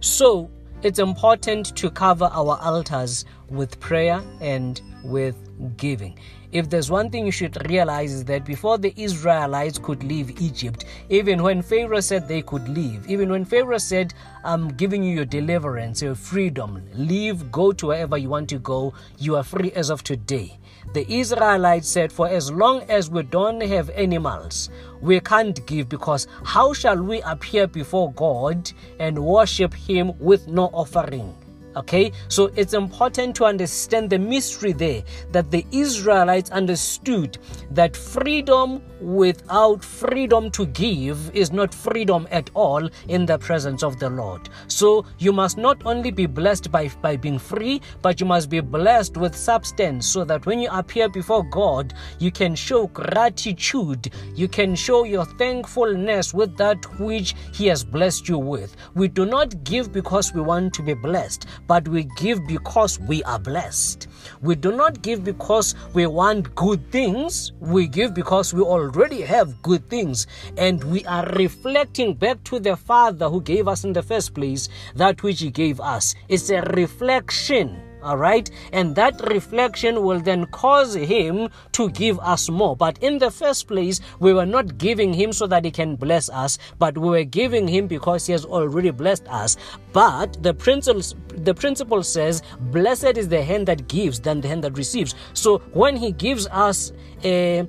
So 0.00 0.50
it's 0.82 1.00
important 1.00 1.76
to 1.76 1.90
cover 1.90 2.26
our 2.26 2.58
altars 2.62 3.24
with 3.50 3.80
prayer 3.80 4.22
and 4.40 4.80
with 5.02 5.36
giving. 5.76 6.18
If 6.50 6.70
there's 6.70 6.90
one 6.90 7.10
thing 7.10 7.26
you 7.26 7.32
should 7.32 7.68
realize 7.68 8.12
is 8.12 8.24
that 8.24 8.46
before 8.46 8.78
the 8.78 8.94
Israelites 8.96 9.78
could 9.78 10.02
leave 10.02 10.40
Egypt, 10.40 10.86
even 11.10 11.42
when 11.42 11.60
Pharaoh 11.60 12.00
said 12.00 12.26
they 12.26 12.40
could 12.40 12.66
leave, 12.68 13.06
even 13.06 13.28
when 13.28 13.44
Pharaoh 13.44 13.76
said, 13.76 14.14
I'm 14.44 14.68
giving 14.68 15.02
you 15.02 15.14
your 15.14 15.24
deliverance, 15.26 16.00
your 16.00 16.14
freedom, 16.14 16.82
leave, 16.94 17.52
go 17.52 17.72
to 17.72 17.88
wherever 17.88 18.16
you 18.16 18.30
want 18.30 18.48
to 18.50 18.58
go, 18.58 18.94
you 19.18 19.36
are 19.36 19.42
free 19.42 19.72
as 19.72 19.90
of 19.90 20.02
today. 20.02 20.58
The 20.94 21.10
Israelites 21.12 21.86
said, 21.86 22.10
For 22.10 22.28
as 22.28 22.50
long 22.50 22.80
as 22.88 23.10
we 23.10 23.24
don't 23.24 23.60
have 23.60 23.90
animals, 23.90 24.70
we 25.00 25.20
can't 25.20 25.64
give 25.66 25.88
because 25.88 26.26
how 26.44 26.72
shall 26.72 27.02
we 27.02 27.20
appear 27.22 27.66
before 27.66 28.12
God 28.12 28.70
and 28.98 29.18
worship 29.18 29.74
Him 29.74 30.12
with 30.18 30.48
no 30.48 30.66
offering? 30.72 31.34
Okay, 31.76 32.12
so 32.28 32.50
it's 32.56 32.72
important 32.72 33.36
to 33.36 33.44
understand 33.44 34.10
the 34.10 34.18
mystery 34.18 34.72
there 34.72 35.02
that 35.32 35.50
the 35.50 35.64
Israelites 35.70 36.50
understood 36.50 37.38
that 37.70 37.96
freedom 37.96 38.82
without 39.00 39.84
freedom 39.84 40.50
to 40.50 40.66
give 40.66 41.30
is 41.34 41.52
not 41.52 41.72
freedom 41.72 42.26
at 42.30 42.50
all 42.54 42.88
in 43.08 43.26
the 43.26 43.38
presence 43.38 43.82
of 43.82 43.98
the 43.98 44.10
Lord. 44.10 44.48
So 44.66 45.04
you 45.18 45.32
must 45.32 45.58
not 45.58 45.84
only 45.84 46.10
be 46.10 46.26
blessed 46.26 46.72
by, 46.72 46.88
by 47.00 47.16
being 47.16 47.38
free, 47.38 47.80
but 48.02 48.18
you 48.18 48.26
must 48.26 48.50
be 48.50 48.60
blessed 48.60 49.16
with 49.16 49.36
substance 49.36 50.06
so 50.06 50.24
that 50.24 50.46
when 50.46 50.58
you 50.58 50.68
appear 50.72 51.08
before 51.08 51.44
God, 51.44 51.94
you 52.18 52.32
can 52.32 52.54
show 52.54 52.86
gratitude, 52.88 54.10
you 54.34 54.48
can 54.48 54.74
show 54.74 55.04
your 55.04 55.24
thankfulness 55.24 56.34
with 56.34 56.56
that 56.56 56.98
which 56.98 57.34
He 57.52 57.66
has 57.66 57.84
blessed 57.84 58.28
you 58.28 58.38
with. 58.38 58.76
We 58.94 59.08
do 59.08 59.26
not 59.26 59.62
give 59.64 59.92
because 59.92 60.32
we 60.32 60.40
want 60.40 60.74
to 60.74 60.82
be 60.82 60.94
blessed 60.94 61.46
but 61.68 61.86
we 61.86 62.04
give 62.16 62.44
because 62.48 62.98
we 62.98 63.22
are 63.22 63.38
blessed. 63.38 64.08
We 64.42 64.56
do 64.56 64.72
not 64.72 65.02
give 65.02 65.22
because 65.22 65.76
we 65.94 66.06
want 66.06 66.54
good 66.56 66.90
things, 66.90 67.52
we 67.60 67.86
give 67.86 68.14
because 68.14 68.52
we 68.52 68.62
already 68.62 69.20
have 69.20 69.62
good 69.62 69.88
things, 69.88 70.26
and 70.56 70.82
we 70.82 71.04
are 71.04 71.26
reflecting 71.36 72.14
back 72.14 72.42
to 72.44 72.58
the 72.58 72.76
Father 72.76 73.28
who 73.28 73.40
gave 73.40 73.68
us 73.68 73.84
in 73.84 73.92
the 73.92 74.02
first 74.02 74.34
place 74.34 74.68
that 74.96 75.22
which 75.22 75.40
He 75.40 75.50
gave 75.50 75.80
us. 75.80 76.14
It's 76.28 76.50
a 76.50 76.62
reflection 76.62 77.87
all 78.08 78.16
right? 78.16 78.50
And 78.72 78.96
that 78.96 79.20
reflection 79.28 80.02
will 80.02 80.20
then 80.20 80.46
cause 80.46 80.94
him 80.94 81.50
to 81.72 81.90
give 81.90 82.18
us 82.20 82.48
more. 82.48 82.74
But 82.74 82.98
in 83.02 83.18
the 83.18 83.30
first 83.30 83.68
place, 83.68 84.00
we 84.18 84.32
were 84.32 84.46
not 84.46 84.78
giving 84.78 85.12
him 85.12 85.32
so 85.32 85.46
that 85.46 85.64
he 85.64 85.70
can 85.70 85.94
bless 85.94 86.30
us, 86.30 86.58
but 86.78 86.96
we 86.96 87.08
were 87.10 87.24
giving 87.24 87.68
him 87.68 87.86
because 87.86 88.26
he 88.26 88.32
has 88.32 88.44
already 88.44 88.90
blessed 88.90 89.28
us. 89.28 89.56
But 89.92 90.42
the 90.42 90.54
principle, 90.54 91.02
the 91.28 91.54
principle 91.54 92.02
says, 92.02 92.42
blessed 92.72 93.18
is 93.18 93.28
the 93.28 93.42
hand 93.42 93.66
that 93.68 93.88
gives 93.88 94.20
than 94.20 94.40
the 94.40 94.48
hand 94.48 94.64
that 94.64 94.78
receives. 94.78 95.14
So 95.34 95.58
when 95.72 95.96
he 95.96 96.12
gives 96.12 96.46
us 96.48 96.92
a 97.24 97.68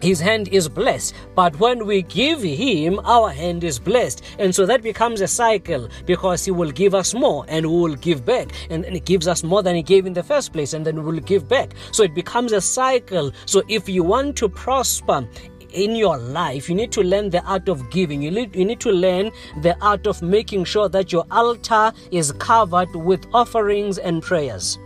his 0.00 0.20
hand 0.20 0.48
is 0.48 0.68
blessed. 0.68 1.14
But 1.34 1.58
when 1.58 1.86
we 1.86 2.02
give 2.02 2.42
him, 2.42 3.00
our 3.04 3.30
hand 3.30 3.64
is 3.64 3.78
blessed. 3.78 4.22
And 4.38 4.54
so 4.54 4.66
that 4.66 4.82
becomes 4.82 5.20
a 5.20 5.28
cycle 5.28 5.88
because 6.04 6.44
he 6.44 6.50
will 6.50 6.70
give 6.70 6.94
us 6.94 7.14
more 7.14 7.44
and 7.48 7.66
we 7.66 7.76
will 7.76 7.96
give 7.96 8.24
back. 8.24 8.48
And, 8.70 8.84
and 8.84 8.94
he 8.94 9.00
gives 9.00 9.26
us 9.26 9.42
more 9.42 9.62
than 9.62 9.74
he 9.74 9.82
gave 9.82 10.06
in 10.06 10.12
the 10.12 10.22
first 10.22 10.52
place, 10.52 10.72
and 10.72 10.84
then 10.84 10.96
we 10.96 11.12
will 11.12 11.20
give 11.20 11.48
back. 11.48 11.74
So 11.92 12.02
it 12.02 12.14
becomes 12.14 12.52
a 12.52 12.60
cycle. 12.60 13.32
So 13.46 13.62
if 13.68 13.88
you 13.88 14.02
want 14.02 14.36
to 14.38 14.48
prosper, 14.48 15.26
in 15.72 15.94
your 15.94 16.16
life, 16.16 16.70
you 16.70 16.74
need 16.74 16.90
to 16.92 17.02
learn 17.02 17.28
the 17.28 17.42
art 17.44 17.68
of 17.68 17.90
giving. 17.90 18.22
You 18.22 18.30
need, 18.30 18.56
you 18.56 18.64
need 18.64 18.80
to 18.80 18.90
learn 18.90 19.30
the 19.60 19.76
art 19.84 20.06
of 20.06 20.22
making 20.22 20.64
sure 20.64 20.88
that 20.88 21.12
your 21.12 21.26
altar 21.30 21.92
is 22.10 22.32
covered 22.32 22.94
with 22.94 23.26
offerings 23.34 23.98
and 23.98 24.22
prayers. 24.22 24.78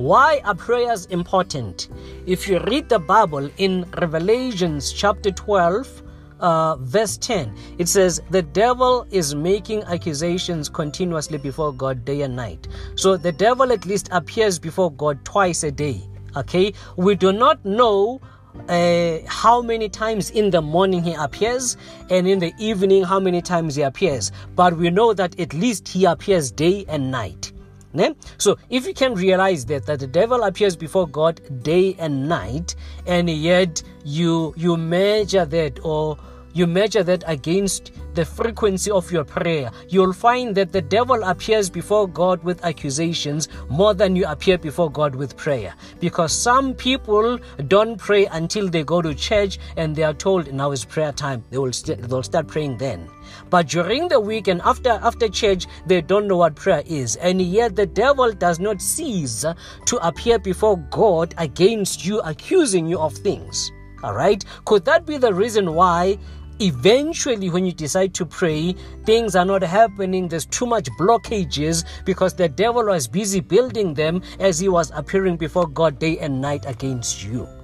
Why 0.00 0.40
are 0.46 0.54
prayers 0.54 1.04
important? 1.10 1.90
If 2.24 2.48
you 2.48 2.58
read 2.60 2.88
the 2.88 2.98
Bible 2.98 3.50
in 3.58 3.84
Revelations 4.00 4.94
chapter 4.94 5.30
12, 5.30 6.02
uh, 6.40 6.76
verse 6.76 7.18
10, 7.18 7.54
it 7.76 7.86
says, 7.86 8.22
The 8.30 8.40
devil 8.40 9.06
is 9.10 9.34
making 9.34 9.82
accusations 9.82 10.70
continuously 10.70 11.36
before 11.36 11.74
God 11.74 12.06
day 12.06 12.22
and 12.22 12.34
night. 12.34 12.66
So 12.94 13.18
the 13.18 13.30
devil 13.30 13.70
at 13.72 13.84
least 13.84 14.08
appears 14.10 14.58
before 14.58 14.90
God 14.90 15.22
twice 15.26 15.64
a 15.64 15.70
day. 15.70 16.00
Okay? 16.34 16.72
We 16.96 17.14
do 17.14 17.30
not 17.30 17.62
know 17.66 18.22
uh, 18.70 19.18
how 19.26 19.60
many 19.60 19.90
times 19.90 20.30
in 20.30 20.48
the 20.48 20.62
morning 20.62 21.02
he 21.02 21.12
appears 21.12 21.76
and 22.08 22.26
in 22.26 22.38
the 22.38 22.54
evening 22.58 23.04
how 23.04 23.20
many 23.20 23.42
times 23.42 23.74
he 23.76 23.82
appears, 23.82 24.32
but 24.56 24.78
we 24.78 24.88
know 24.88 25.12
that 25.12 25.38
at 25.38 25.52
least 25.52 25.86
he 25.86 26.06
appears 26.06 26.50
day 26.50 26.86
and 26.88 27.10
night. 27.10 27.52
Ne? 27.92 28.14
So 28.38 28.56
if 28.68 28.86
you 28.86 28.94
can 28.94 29.14
realize 29.14 29.64
that 29.66 29.86
that 29.86 29.98
the 29.98 30.06
devil 30.06 30.42
appears 30.44 30.76
before 30.76 31.08
God 31.08 31.40
day 31.62 31.96
and 31.98 32.28
night, 32.28 32.76
and 33.06 33.28
yet 33.28 33.82
you 34.04 34.54
you 34.56 34.76
measure 34.76 35.44
that 35.44 35.80
or 35.84 36.16
you 36.52 36.66
measure 36.66 37.02
that 37.02 37.24
against 37.26 37.92
the 38.14 38.24
frequency 38.24 38.90
of 38.90 39.10
your 39.12 39.24
prayer, 39.24 39.70
you'll 39.88 40.12
find 40.12 40.54
that 40.56 40.72
the 40.72 40.82
devil 40.82 41.22
appears 41.22 41.70
before 41.70 42.08
God 42.08 42.42
with 42.42 42.64
accusations 42.64 43.48
more 43.68 43.94
than 43.94 44.16
you 44.16 44.26
appear 44.26 44.58
before 44.58 44.90
God 44.90 45.14
with 45.14 45.36
prayer. 45.36 45.74
Because 46.00 46.32
some 46.32 46.74
people 46.74 47.38
don't 47.68 47.96
pray 47.96 48.26
until 48.26 48.68
they 48.68 48.82
go 48.82 49.00
to 49.00 49.14
church 49.14 49.58
and 49.76 49.94
they 49.94 50.02
are 50.02 50.14
told 50.14 50.52
now 50.52 50.72
is 50.72 50.84
prayer 50.84 51.12
time. 51.12 51.44
They 51.50 51.58
will 51.58 51.72
st- 51.72 52.02
they'll 52.02 52.22
start 52.22 52.48
praying 52.48 52.78
then. 52.78 53.08
But 53.48 53.68
during 53.68 54.08
the 54.08 54.18
week 54.20 54.48
and 54.48 54.60
after 54.62 54.90
after 55.02 55.28
church, 55.28 55.66
they 55.86 56.00
don't 56.00 56.26
know 56.26 56.36
what 56.36 56.56
prayer 56.56 56.82
is. 56.86 57.16
And 57.16 57.40
yet 57.40 57.76
the 57.76 57.86
devil 57.86 58.32
does 58.32 58.58
not 58.58 58.82
cease 58.82 59.44
to 59.86 60.06
appear 60.06 60.38
before 60.38 60.76
God 60.90 61.34
against 61.38 62.04
you, 62.04 62.20
accusing 62.20 62.86
you 62.86 62.98
of 62.98 63.14
things. 63.14 63.72
All 64.02 64.14
right? 64.14 64.42
Could 64.64 64.84
that 64.86 65.06
be 65.06 65.18
the 65.18 65.32
reason 65.32 65.74
why 65.74 66.18
eventually 66.60 67.50
when 67.50 67.64
you 67.64 67.72
decide 67.72 68.14
to 68.14 68.26
pray 68.26 68.74
things 69.04 69.36
are 69.36 69.44
not 69.44 69.62
happening. 69.62 70.28
There's 70.28 70.46
too 70.46 70.66
much 70.66 70.88
blockages 70.98 71.84
because 72.04 72.34
the 72.34 72.48
devil 72.48 72.84
was 72.86 73.08
busy 73.08 73.40
building 73.40 73.94
them 73.94 74.22
as 74.38 74.58
he 74.58 74.68
was 74.68 74.90
appearing 74.94 75.36
before 75.36 75.66
god 75.66 75.98
day 75.98 76.18
and 76.18 76.40
night 76.40 76.64
against 76.66 77.24
you 77.24 77.59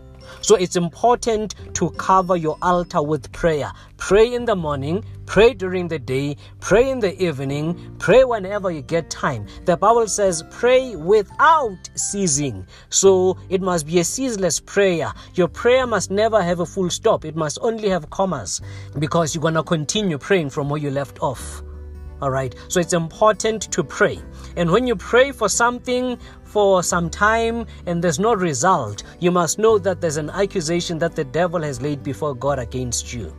so 0.46 0.54
it's 0.54 0.76
important 0.76 1.56
to 1.74 1.90
cover 1.90 2.36
your 2.36 2.56
altar 2.62 3.02
with 3.02 3.32
prayer. 3.32 3.72
Pray 3.96 4.32
in 4.32 4.44
the 4.44 4.54
morning, 4.54 5.04
pray 5.26 5.52
during 5.54 5.88
the 5.88 5.98
day, 5.98 6.36
pray 6.60 6.88
in 6.88 7.00
the 7.00 7.20
evening, 7.20 7.96
pray 7.98 8.22
whenever 8.22 8.70
you 8.70 8.80
get 8.80 9.10
time. 9.10 9.44
The 9.64 9.76
Bible 9.76 10.06
says, 10.06 10.44
pray 10.52 10.94
without 10.94 11.90
ceasing. 11.96 12.64
So 12.90 13.36
it 13.48 13.60
must 13.60 13.88
be 13.88 13.98
a 13.98 14.04
ceaseless 14.04 14.60
prayer. 14.60 15.12
Your 15.34 15.48
prayer 15.48 15.84
must 15.84 16.12
never 16.12 16.40
have 16.40 16.60
a 16.60 16.66
full 16.66 16.90
stop, 16.90 17.24
it 17.24 17.34
must 17.34 17.58
only 17.60 17.88
have 17.88 18.08
commas 18.10 18.60
because 19.00 19.34
you're 19.34 19.42
going 19.42 19.54
to 19.54 19.64
continue 19.64 20.16
praying 20.16 20.50
from 20.50 20.68
where 20.68 20.80
you 20.80 20.92
left 20.92 21.20
off. 21.20 21.60
All 22.22 22.30
right. 22.30 22.54
So 22.68 22.80
it's 22.80 22.94
important 22.94 23.70
to 23.72 23.84
pray. 23.84 24.18
And 24.56 24.70
when 24.70 24.86
you 24.86 24.96
pray 24.96 25.32
for 25.32 25.48
something 25.48 26.18
for 26.56 26.82
some 26.82 27.10
time 27.10 27.66
and 27.84 28.02
there's 28.02 28.18
no 28.18 28.34
result, 28.34 29.02
you 29.20 29.30
must 29.30 29.58
know 29.58 29.76
that 29.76 30.00
there's 30.00 30.16
an 30.16 30.30
accusation 30.30 30.98
that 30.98 31.14
the 31.14 31.22
devil 31.22 31.60
has 31.60 31.82
laid 31.82 32.02
before 32.02 32.34
God 32.34 32.58
against 32.58 33.12
you. 33.12 33.30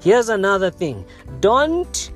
Here's 0.00 0.28
another 0.28 0.68
thing 0.68 1.04
don't 1.38 2.10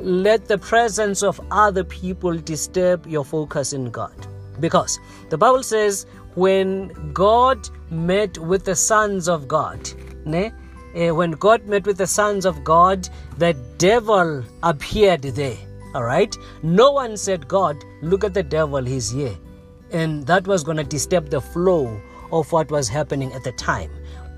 let 0.00 0.46
the 0.46 0.58
presence 0.58 1.22
of 1.22 1.40
other 1.52 1.84
people 1.84 2.36
disturb 2.36 3.06
your 3.06 3.24
focus 3.24 3.72
in 3.72 3.92
God. 3.92 4.26
Because 4.58 4.98
the 5.28 5.38
Bible 5.38 5.62
says 5.62 6.06
when 6.34 6.88
God 7.12 7.68
met 7.92 8.36
with 8.36 8.64
the 8.64 8.74
sons 8.74 9.28
of 9.28 9.46
God, 9.46 9.78
ne, 10.24 10.52
uh, 10.96 11.14
when 11.14 11.30
God 11.46 11.68
met 11.68 11.86
with 11.86 11.98
the 11.98 12.08
sons 12.08 12.46
of 12.46 12.64
God, 12.64 13.08
the 13.38 13.52
devil 13.78 14.42
appeared 14.64 15.22
there. 15.22 15.56
All 15.94 16.02
right? 16.02 16.36
No 16.64 16.90
one 16.90 17.16
said, 17.16 17.46
God, 17.46 17.76
look 18.02 18.24
at 18.24 18.34
the 18.34 18.42
devil, 18.42 18.82
he's 18.82 19.08
here. 19.08 19.36
And 19.94 20.26
that 20.26 20.46
was 20.46 20.64
going 20.64 20.76
to 20.76 20.84
disturb 20.84 21.30
the 21.30 21.40
flow 21.40 22.00
of 22.32 22.50
what 22.52 22.70
was 22.70 22.88
happening 22.88 23.32
at 23.32 23.44
the 23.44 23.52
time. 23.52 23.90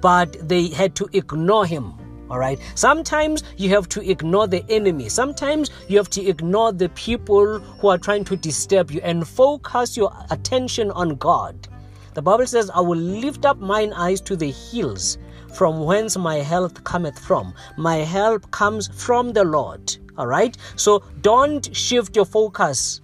But 0.02 0.48
they 0.48 0.68
had 0.68 0.94
to 0.96 1.08
ignore 1.14 1.66
him. 1.66 1.94
All 2.30 2.38
right. 2.38 2.60
Sometimes 2.74 3.42
you 3.56 3.70
have 3.70 3.88
to 3.90 4.08
ignore 4.08 4.46
the 4.46 4.64
enemy. 4.68 5.08
Sometimes 5.08 5.70
you 5.88 5.96
have 5.96 6.10
to 6.10 6.26
ignore 6.26 6.72
the 6.72 6.90
people 6.90 7.58
who 7.58 7.88
are 7.88 7.98
trying 7.98 8.24
to 8.24 8.36
disturb 8.36 8.90
you 8.90 9.00
and 9.02 9.26
focus 9.26 9.96
your 9.96 10.12
attention 10.30 10.90
on 10.90 11.14
God. 11.16 11.68
The 12.14 12.22
Bible 12.22 12.46
says, 12.46 12.70
I 12.74 12.80
will 12.80 12.98
lift 12.98 13.46
up 13.46 13.58
mine 13.58 13.92
eyes 13.92 14.20
to 14.22 14.36
the 14.36 14.50
hills 14.50 15.18
from 15.54 15.84
whence 15.84 16.18
my 16.18 16.36
help 16.36 16.84
cometh 16.84 17.18
from. 17.18 17.54
My 17.78 17.96
help 17.96 18.50
comes 18.50 18.88
from 18.88 19.32
the 19.32 19.44
Lord. 19.44 19.96
All 20.18 20.26
right. 20.26 20.54
So 20.76 21.02
don't 21.22 21.74
shift 21.74 22.14
your 22.14 22.26
focus. 22.26 23.00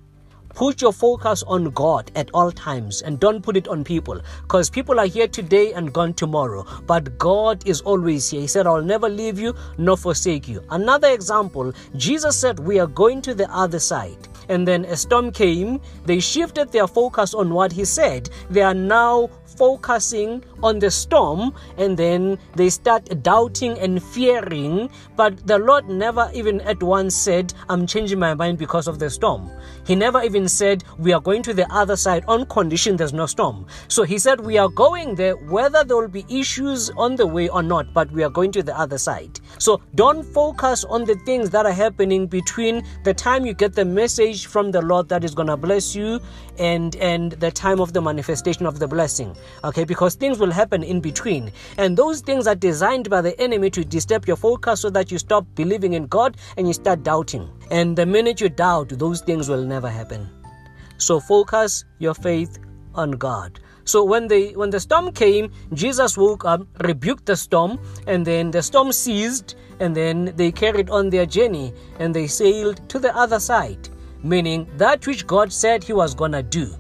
Put 0.55 0.83
your 0.83 0.93
focus 0.93 1.43
on 1.45 1.71
God 1.71 2.11
at 2.15 2.31
all 2.35 2.53
times 2.53 3.03
and 3.03 3.19
don't 3.19 3.43
put 3.43 3.57
it 3.57 3.69
on 3.69 3.85
people 3.85 4.21
because 4.43 4.71
people 4.71 5.01
are 5.01 5.07
here 5.07 5.29
today 5.29 5.73
and 5.73 5.93
gone 5.93 6.15
tomorrow. 6.15 6.67
But 6.87 7.19
God 7.19 7.67
is 7.67 7.81
always 7.81 8.31
here. 8.31 8.43
He 8.43 8.47
said, 8.47 8.67
I'll 8.67 8.83
never 8.83 9.09
leave 9.09 9.39
you 9.39 9.55
nor 9.79 9.97
forsake 9.97 10.49
you. 10.49 10.63
Another 10.71 11.09
example, 11.09 11.73
Jesus 11.97 12.39
said, 12.39 12.59
We 12.59 12.79
are 12.79 12.87
going 12.87 13.23
to 13.23 13.35
the 13.35 13.51
other 13.55 13.79
side 13.79 14.29
and 14.49 14.67
then 14.67 14.85
a 14.85 14.97
storm 14.97 15.31
came, 15.33 15.81
they 16.05 16.21
shifted 16.21 16.73
their 16.73 16.87
focus 16.87 17.35
on 17.35 17.51
what 17.55 17.73
he 17.73 17.85
said. 17.85 18.29
They 18.51 18.63
are 18.63 18.75
now 18.75 19.31
focusing 19.57 20.45
on 20.63 20.79
the 20.79 20.91
storm 20.91 21.55
and 21.77 21.97
then 21.97 22.39
they 22.57 22.71
start 22.71 23.23
doubting 23.23 23.79
and 23.79 24.03
fearing. 24.03 24.91
But 25.17 25.47
the 25.47 25.59
Lord 25.59 25.89
never 25.89 26.31
even 26.35 26.61
at 26.63 26.83
once 26.83 27.15
said, 27.15 27.53
I'm 27.69 27.87
changing 27.87 28.19
my 28.19 28.35
mind 28.35 28.59
because 28.59 28.89
of 28.89 28.99
the 28.99 29.11
storm. 29.11 29.51
He 29.87 29.95
never 29.95 30.23
even 30.23 30.49
said, 30.49 30.85
We 30.99 31.13
are 31.13 31.21
going 31.21 31.43
to 31.43 31.55
the 31.55 31.71
other 31.73 31.97
side 31.97 32.25
on 32.29 32.47
condition 32.47 32.97
there's 32.97 33.13
no 33.13 33.27
storm. 33.27 33.67
So 33.89 34.05
he 34.05 34.19
said, 34.19 34.41
We 34.41 34.59
are 34.59 34.69
going 34.69 35.15
there 35.15 35.37
whether 35.37 35.85
there 35.85 35.97
will 35.97 36.09
be 36.09 36.25
issues 36.29 36.91
on 36.91 37.17
the 37.17 37.27
way 37.27 37.49
or 37.49 37.63
not, 37.63 37.93
but 37.93 38.11
we 38.13 38.23
are 38.23 38.31
going 38.31 38.53
to 38.53 38.63
the 38.63 38.79
other 38.79 38.99
side. 38.99 39.41
So 39.59 39.81
don't 39.95 40.23
focus 40.23 40.85
on 40.85 41.05
the 41.05 41.17
things 41.27 41.51
that 41.51 41.67
are 41.67 41.73
happening 41.73 42.27
between 42.27 42.85
the 43.05 43.15
time 43.15 43.45
you 43.45 43.55
get 43.55 43.75
the 43.75 43.85
message 43.85 44.47
from 44.47 44.71
the 44.71 44.83
Lord 44.83 45.09
that 45.09 45.25
is 45.25 45.35
going 45.35 45.49
to 45.49 45.57
bless 45.57 45.95
you 45.95 46.21
and 46.59 46.97
and 46.97 47.33
the 47.33 47.51
time 47.51 47.81
of 47.81 47.93
the 47.93 48.01
manifestation 48.01 48.67
of 48.67 48.79
the 48.79 48.87
blessing 48.87 49.35
okay 49.65 49.85
because 49.85 50.15
things 50.15 50.39
will 50.39 50.51
happen 50.51 50.83
in 50.83 51.01
between. 51.01 51.53
And 51.79 51.97
those 51.97 52.21
things 52.21 52.47
are 52.47 52.55
designed 52.55 53.11
by 53.11 53.21
the 53.21 53.39
enemy 53.41 53.71
to 53.71 53.85
disturb 53.85 54.27
your 54.27 54.37
focus 54.37 54.81
so 54.81 54.91
that 54.91 55.11
you 55.11 55.19
stop 55.19 55.47
believing 55.55 55.95
in 55.95 56.07
god 56.07 56.37
and 56.57 56.67
you 56.67 56.73
start 56.73 57.03
doubting. 57.03 57.49
And 57.71 57.97
the 57.97 58.07
minute 58.07 58.41
you 58.41 58.49
doubt 58.49 58.91
those 58.91 59.21
things 59.21 59.49
will 59.49 59.65
never 59.65 59.89
happen. 59.89 60.29
So 60.99 61.21
focus 61.21 61.85
your 61.99 62.15
faith 62.15 62.59
on 62.95 63.13
god. 63.13 63.61
So 63.85 64.05
when 64.05 64.29
the 64.29 64.55
when 64.55 64.71
the 64.71 64.79
storm 64.79 65.11
came 65.13 65.51
jesus 65.75 66.17
woke 66.17 66.45
up 66.45 66.63
rebuked 66.85 67.27
the 67.27 67.37
storm 67.37 67.81
and 68.07 68.25
then 68.25 68.51
the 68.51 68.63
storm 68.63 68.93
ceased 68.93 69.57
and 69.81 69.97
then 69.97 70.33
they 70.37 70.53
carried 70.53 70.89
on 70.91 71.11
their 71.11 71.27
journey 71.27 71.75
and 71.99 72.15
they 72.15 72.29
sailed 72.29 72.89
to 72.89 73.01
the 73.01 73.15
other 73.17 73.41
side 73.41 73.89
meaning 74.23 74.69
that 74.77 75.05
which 75.07 75.27
god 75.27 75.53
said 75.53 75.83
he 75.83 75.93
was 75.93 76.15
gonna 76.15 76.43
do 76.43 76.73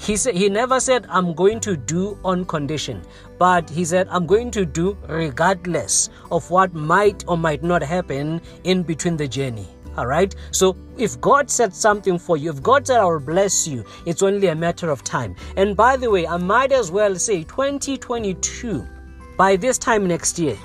he 0.00 0.16
said 0.16 0.34
he 0.34 0.48
never 0.48 0.80
said 0.80 1.06
i'm 1.10 1.34
going 1.34 1.60
to 1.60 1.76
do 1.76 2.18
on 2.24 2.44
condition 2.44 3.02
but 3.38 3.68
he 3.68 3.84
said 3.84 4.08
i'm 4.10 4.26
going 4.26 4.50
to 4.50 4.64
do 4.64 4.96
regardless 5.08 6.08
of 6.30 6.48
what 6.50 6.72
might 6.74 7.24
or 7.28 7.36
might 7.36 7.62
not 7.62 7.82
happen 7.82 8.40
in 8.64 8.82
between 8.82 9.16
the 9.16 9.28
journey 9.28 9.68
All 9.96 10.06
right. 10.06 10.34
So 10.58 10.76
if 10.96 11.20
God 11.20 11.50
said 11.50 11.74
something 11.74 12.18
for 12.18 12.36
you, 12.36 12.50
if 12.50 12.62
God 12.62 12.86
said 12.86 13.00
I 13.00 13.04
will 13.04 13.20
bless 13.20 13.66
you, 13.66 13.84
it's 14.06 14.22
only 14.22 14.46
a 14.46 14.54
matter 14.54 14.88
of 14.88 15.02
time. 15.02 15.34
And 15.56 15.76
by 15.76 15.96
the 15.96 16.10
way, 16.10 16.26
I 16.26 16.36
might 16.36 16.72
as 16.72 16.92
well 16.92 17.16
say 17.16 17.42
2022, 17.42 18.86
by 19.36 19.56
this 19.56 19.78
time 19.78 20.06
next 20.06 20.38
year, 20.38 20.56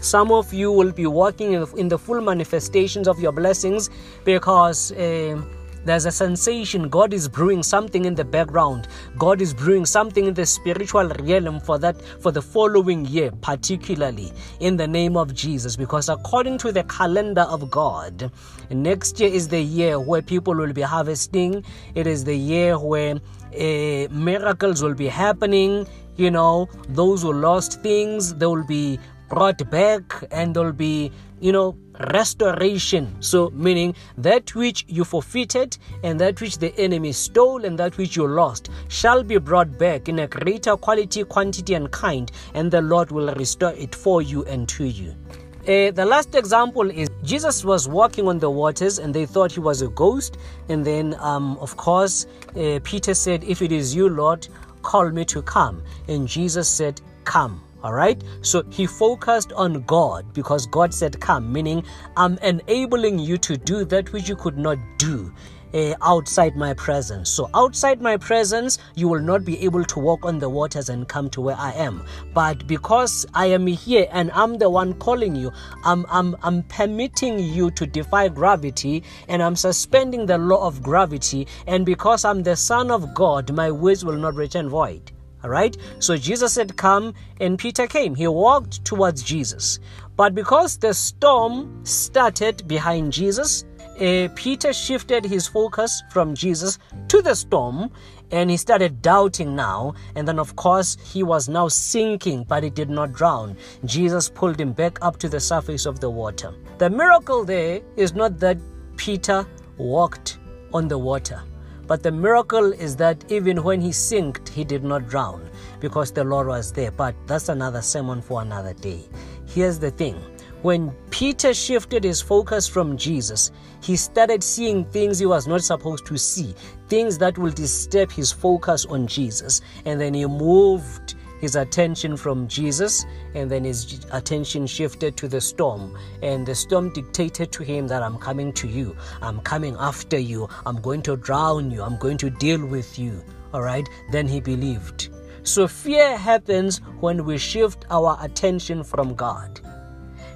some 0.00 0.30
of 0.30 0.54
you 0.54 0.70
will 0.70 0.92
be 0.92 1.06
walking 1.06 1.52
in 1.76 1.88
the 1.88 1.98
full 1.98 2.20
manifestations 2.20 3.08
of 3.08 3.18
your 3.20 3.32
blessings 3.32 3.90
because. 4.24 4.92
Uh, 4.92 5.42
there's 5.84 6.06
a 6.06 6.10
sensation 6.10 6.88
God 6.88 7.12
is 7.12 7.28
brewing 7.28 7.62
something 7.62 8.04
in 8.04 8.14
the 8.14 8.24
background. 8.24 8.88
God 9.16 9.40
is 9.40 9.54
brewing 9.54 9.86
something 9.86 10.26
in 10.26 10.34
the 10.34 10.44
spiritual 10.44 11.08
realm 11.20 11.60
for 11.60 11.78
that 11.78 12.00
for 12.20 12.30
the 12.30 12.42
following 12.42 13.06
year, 13.06 13.30
particularly 13.40 14.32
in 14.60 14.76
the 14.76 14.86
name 14.86 15.16
of 15.16 15.34
Jesus. 15.34 15.76
Because 15.76 16.08
according 16.08 16.58
to 16.58 16.72
the 16.72 16.84
calendar 16.84 17.42
of 17.42 17.70
God, 17.70 18.30
next 18.70 19.18
year 19.20 19.30
is 19.30 19.48
the 19.48 19.60
year 19.60 19.98
where 19.98 20.22
people 20.22 20.54
will 20.54 20.72
be 20.72 20.82
harvesting. 20.82 21.64
It 21.94 22.06
is 22.06 22.24
the 22.24 22.36
year 22.36 22.78
where 22.78 23.16
uh, 23.16 24.08
miracles 24.10 24.82
will 24.82 24.94
be 24.94 25.08
happening. 25.08 25.86
You 26.16 26.30
know, 26.30 26.68
those 26.88 27.22
who 27.22 27.32
lost 27.32 27.80
things, 27.82 28.34
they 28.34 28.46
will 28.46 28.66
be 28.66 28.98
brought 29.28 29.70
back 29.70 30.24
and 30.30 30.54
there'll 30.54 30.72
be, 30.72 31.12
you 31.40 31.52
know, 31.52 31.76
restoration. 32.12 33.14
So, 33.20 33.50
meaning 33.50 33.94
that 34.16 34.54
which 34.54 34.84
you 34.88 35.04
forfeited 35.04 35.76
and 36.02 36.20
that 36.20 36.40
which 36.40 36.58
the 36.58 36.78
enemy 36.78 37.12
stole 37.12 37.64
and 37.64 37.78
that 37.78 37.96
which 37.98 38.16
you 38.16 38.26
lost 38.26 38.70
shall 38.88 39.22
be 39.22 39.38
brought 39.38 39.78
back 39.78 40.08
in 40.08 40.20
a 40.20 40.26
greater 40.26 40.76
quality, 40.76 41.24
quantity, 41.24 41.74
and 41.74 41.90
kind, 41.90 42.30
and 42.54 42.70
the 42.70 42.80
Lord 42.80 43.10
will 43.10 43.34
restore 43.34 43.72
it 43.72 43.94
for 43.94 44.22
you 44.22 44.44
and 44.44 44.68
to 44.70 44.84
you. 44.84 45.14
Uh, 45.62 45.90
the 45.90 46.04
last 46.04 46.34
example 46.34 46.90
is 46.90 47.10
Jesus 47.22 47.62
was 47.62 47.86
walking 47.86 48.26
on 48.26 48.38
the 48.38 48.48
waters 48.48 48.98
and 48.98 49.12
they 49.12 49.26
thought 49.26 49.52
he 49.52 49.60
was 49.60 49.82
a 49.82 49.88
ghost. 49.88 50.38
And 50.70 50.82
then, 50.82 51.14
um, 51.18 51.58
of 51.58 51.76
course, 51.76 52.26
uh, 52.56 52.80
Peter 52.84 53.12
said, 53.12 53.44
If 53.44 53.60
it 53.60 53.70
is 53.70 53.94
you, 53.94 54.08
Lord, 54.08 54.48
call 54.80 55.10
me 55.10 55.26
to 55.26 55.42
come. 55.42 55.82
And 56.08 56.26
Jesus 56.26 56.70
said, 56.70 57.02
Come. 57.24 57.67
All 57.82 57.92
right. 57.92 58.20
So 58.42 58.64
he 58.70 58.86
focused 58.86 59.52
on 59.52 59.82
God 59.82 60.32
because 60.34 60.66
God 60.66 60.92
said, 60.92 61.20
Come, 61.20 61.52
meaning 61.52 61.84
I'm 62.16 62.36
enabling 62.38 63.20
you 63.20 63.38
to 63.38 63.56
do 63.56 63.84
that 63.84 64.12
which 64.12 64.28
you 64.28 64.36
could 64.36 64.58
not 64.58 64.78
do. 64.98 65.32
Uh, 65.74 65.92
outside 66.00 66.56
my 66.56 66.72
presence. 66.72 67.28
So, 67.28 67.50
outside 67.54 68.00
my 68.00 68.16
presence, 68.16 68.78
you 68.94 69.06
will 69.06 69.20
not 69.20 69.44
be 69.44 69.62
able 69.62 69.84
to 69.84 69.98
walk 69.98 70.24
on 70.24 70.38
the 70.38 70.48
waters 70.48 70.88
and 70.88 71.06
come 71.06 71.28
to 71.28 71.42
where 71.42 71.56
I 71.56 71.72
am. 71.72 72.06
But 72.32 72.66
because 72.66 73.26
I 73.34 73.48
am 73.48 73.66
here 73.66 74.08
and 74.10 74.30
I'm 74.30 74.56
the 74.56 74.70
one 74.70 74.94
calling 74.94 75.36
you, 75.36 75.52
I'm, 75.84 76.06
I'm, 76.08 76.34
I'm 76.42 76.62
permitting 76.62 77.38
you 77.38 77.70
to 77.72 77.86
defy 77.86 78.28
gravity 78.28 79.02
and 79.28 79.42
I'm 79.42 79.56
suspending 79.56 80.24
the 80.24 80.38
law 80.38 80.66
of 80.66 80.82
gravity. 80.82 81.46
And 81.66 81.84
because 81.84 82.24
I'm 82.24 82.42
the 82.42 82.56
Son 82.56 82.90
of 82.90 83.12
God, 83.12 83.52
my 83.52 83.70
words 83.70 84.06
will 84.06 84.16
not 84.16 84.36
return 84.36 84.70
void. 84.70 85.12
All 85.44 85.50
right. 85.50 85.76
So 85.98 86.16
Jesus 86.16 86.52
said, 86.52 86.76
Come, 86.76 87.14
and 87.40 87.58
Peter 87.58 87.86
came. 87.86 88.14
He 88.14 88.26
walked 88.26 88.84
towards 88.84 89.22
Jesus. 89.22 89.78
But 90.16 90.34
because 90.34 90.76
the 90.76 90.92
storm 90.92 91.84
started 91.84 92.66
behind 92.66 93.12
Jesus, 93.12 93.64
uh, 94.00 94.28
Peter 94.34 94.72
shifted 94.72 95.24
his 95.24 95.46
focus 95.46 96.02
from 96.10 96.34
Jesus 96.34 96.78
to 97.08 97.20
the 97.20 97.34
storm 97.34 97.90
and 98.30 98.50
he 98.50 98.56
started 98.56 99.02
doubting 99.02 99.56
now. 99.56 99.94
And 100.14 100.26
then, 100.26 100.38
of 100.38 100.56
course, 100.56 100.96
he 101.04 101.22
was 101.22 101.48
now 101.48 101.68
sinking, 101.68 102.44
but 102.44 102.62
he 102.62 102.70
did 102.70 102.90
not 102.90 103.12
drown. 103.12 103.56
Jesus 103.84 104.28
pulled 104.28 104.60
him 104.60 104.72
back 104.72 104.98
up 105.02 105.18
to 105.18 105.28
the 105.28 105.40
surface 105.40 105.86
of 105.86 106.00
the 106.00 106.10
water. 106.10 106.54
The 106.78 106.90
miracle 106.90 107.44
there 107.44 107.80
is 107.96 108.14
not 108.14 108.38
that 108.40 108.58
Peter 108.96 109.46
walked 109.78 110.38
on 110.72 110.88
the 110.88 110.98
water. 110.98 111.42
But 111.88 112.02
the 112.02 112.12
miracle 112.12 112.72
is 112.72 112.94
that 112.96 113.32
even 113.32 113.62
when 113.64 113.80
he 113.80 113.92
sinked, 113.92 114.50
he 114.50 114.62
did 114.62 114.84
not 114.84 115.08
drown 115.08 115.48
because 115.80 116.12
the 116.12 116.22
Lord 116.22 116.46
was 116.46 116.70
there. 116.70 116.90
But 116.90 117.16
that's 117.26 117.48
another 117.48 117.82
sermon 117.82 118.20
for 118.20 118.42
another 118.42 118.74
day. 118.74 119.08
Here's 119.46 119.78
the 119.78 119.90
thing 119.90 120.22
when 120.62 120.90
Peter 121.10 121.54
shifted 121.54 122.02
his 122.02 122.20
focus 122.20 122.66
from 122.66 122.96
Jesus, 122.96 123.52
he 123.80 123.96
started 123.96 124.42
seeing 124.42 124.84
things 124.86 125.18
he 125.18 125.26
was 125.26 125.46
not 125.46 125.62
supposed 125.62 126.04
to 126.06 126.18
see, 126.18 126.54
things 126.88 127.16
that 127.18 127.38
will 127.38 127.52
disturb 127.52 128.10
his 128.10 128.32
focus 128.32 128.84
on 128.84 129.06
Jesus. 129.06 129.60
And 129.84 130.00
then 130.00 130.14
he 130.14 130.26
moved 130.26 131.14
his 131.40 131.56
attention 131.56 132.16
from 132.16 132.48
Jesus, 132.48 133.06
and 133.34 133.50
then 133.50 133.64
his 133.64 134.04
attention 134.12 134.66
shifted 134.66 135.16
to 135.16 135.28
the 135.28 135.40
storm. 135.40 135.96
And 136.22 136.46
the 136.46 136.54
storm 136.54 136.92
dictated 136.92 137.52
to 137.52 137.62
him 137.62 137.86
that 137.88 138.02
I'm 138.02 138.18
coming 138.18 138.52
to 138.54 138.68
you, 138.68 138.96
I'm 139.22 139.40
coming 139.40 139.76
after 139.78 140.18
you, 140.18 140.48
I'm 140.66 140.80
going 140.80 141.02
to 141.02 141.16
drown 141.16 141.70
you, 141.70 141.82
I'm 141.82 141.98
going 141.98 142.18
to 142.18 142.30
deal 142.30 142.64
with 142.64 142.98
you. 142.98 143.22
All 143.52 143.62
right, 143.62 143.88
then 144.12 144.28
he 144.28 144.40
believed. 144.40 145.08
So 145.42 145.66
fear 145.66 146.16
happens 146.16 146.78
when 147.00 147.24
we 147.24 147.38
shift 147.38 147.86
our 147.90 148.18
attention 148.20 148.84
from 148.84 149.14
God. 149.14 149.60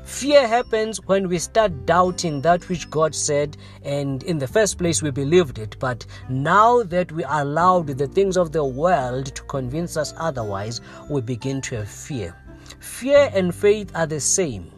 Fear 0.05 0.49
happens 0.49 0.99
when 1.07 1.29
we 1.29 1.39
start 1.39 1.87
doubting 1.87 2.41
that 2.43 2.69
which 2.69 2.91
God 2.91 3.15
said, 3.15 3.57
and 3.83 4.23
in 4.25 4.39
the 4.39 4.47
first 4.47 4.79
place 4.79 5.03
we 5.03 5.11
believed 5.11 5.59
it. 5.59 5.77
But 5.79 6.05
now 6.29 6.83
that 6.85 7.13
we 7.13 7.25
allowed 7.25 7.87
the 7.87 8.09
things 8.09 8.37
of 8.37 8.53
the 8.53 8.65
world 8.65 9.27
to 9.27 9.43
convince 9.43 9.97
us 9.97 10.13
otherwise, 10.17 10.81
we 11.09 11.21
begin 11.21 11.61
to 11.63 11.77
have 11.77 11.89
fear. 11.89 12.37
Fear 12.81 13.31
and 13.33 13.55
faith 13.55 13.91
are 13.95 14.07
the 14.07 14.21
same. 14.21 14.71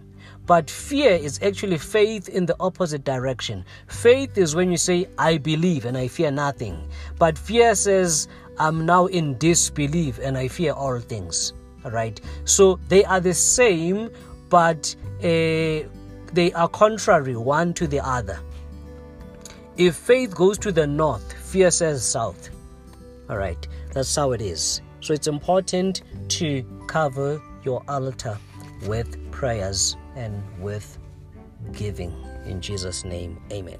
But 0.47 0.69
fear 0.69 1.13
is 1.13 1.41
actually 1.43 1.79
faith 1.79 2.29
in 2.29 2.45
the 2.45 2.57
opposite 2.61 3.05
direction. 3.05 3.65
Faith 3.89 4.37
is 4.37 4.55
when 4.55 4.71
you 4.71 4.77
say, 4.77 5.09
I 5.17 5.39
believe 5.39 5.87
and 5.87 5.97
I 5.97 6.09
fear 6.09 6.31
nothing. 6.31 6.79
But 7.19 7.39
fear 7.39 7.75
says, 7.75 8.29
I'm 8.59 8.85
now 8.85 9.07
in 9.07 9.39
disbelief 9.39 10.19
and 10.23 10.37
I 10.37 10.49
fear 10.49 10.73
all 10.73 11.01
things. 11.01 11.55
All 11.83 11.91
right. 11.91 12.21
So 12.45 12.79
they 12.89 13.05
are 13.05 13.21
the 13.21 13.33
same, 13.33 14.11
but 14.51 14.95
they 15.25 16.53
are 16.55 16.69
contrary 16.69 17.37
one 17.37 17.73
to 17.75 17.87
the 17.87 18.07
other. 18.07 18.39
If 19.77 19.97
faith 19.97 20.35
goes 20.35 20.59
to 20.59 20.71
the 20.71 20.87
north, 20.87 21.33
fear 21.33 21.71
says 21.71 22.05
south. 22.05 22.51
All 23.31 23.39
right, 23.39 23.67
that's 23.93 24.15
how 24.15 24.33
it 24.33 24.43
is. 24.43 24.83
So 25.01 25.15
it's 25.15 25.27
important 25.27 26.03
to 26.29 26.63
cover 26.87 27.41
your 27.65 27.83
altar 27.89 28.39
with 28.87 29.31
prayers 29.33 29.97
and 30.15 30.43
with 30.61 30.99
giving. 31.73 32.15
In 32.45 32.61
Jesus' 32.61 33.05
name, 33.05 33.41
amen. 33.51 33.79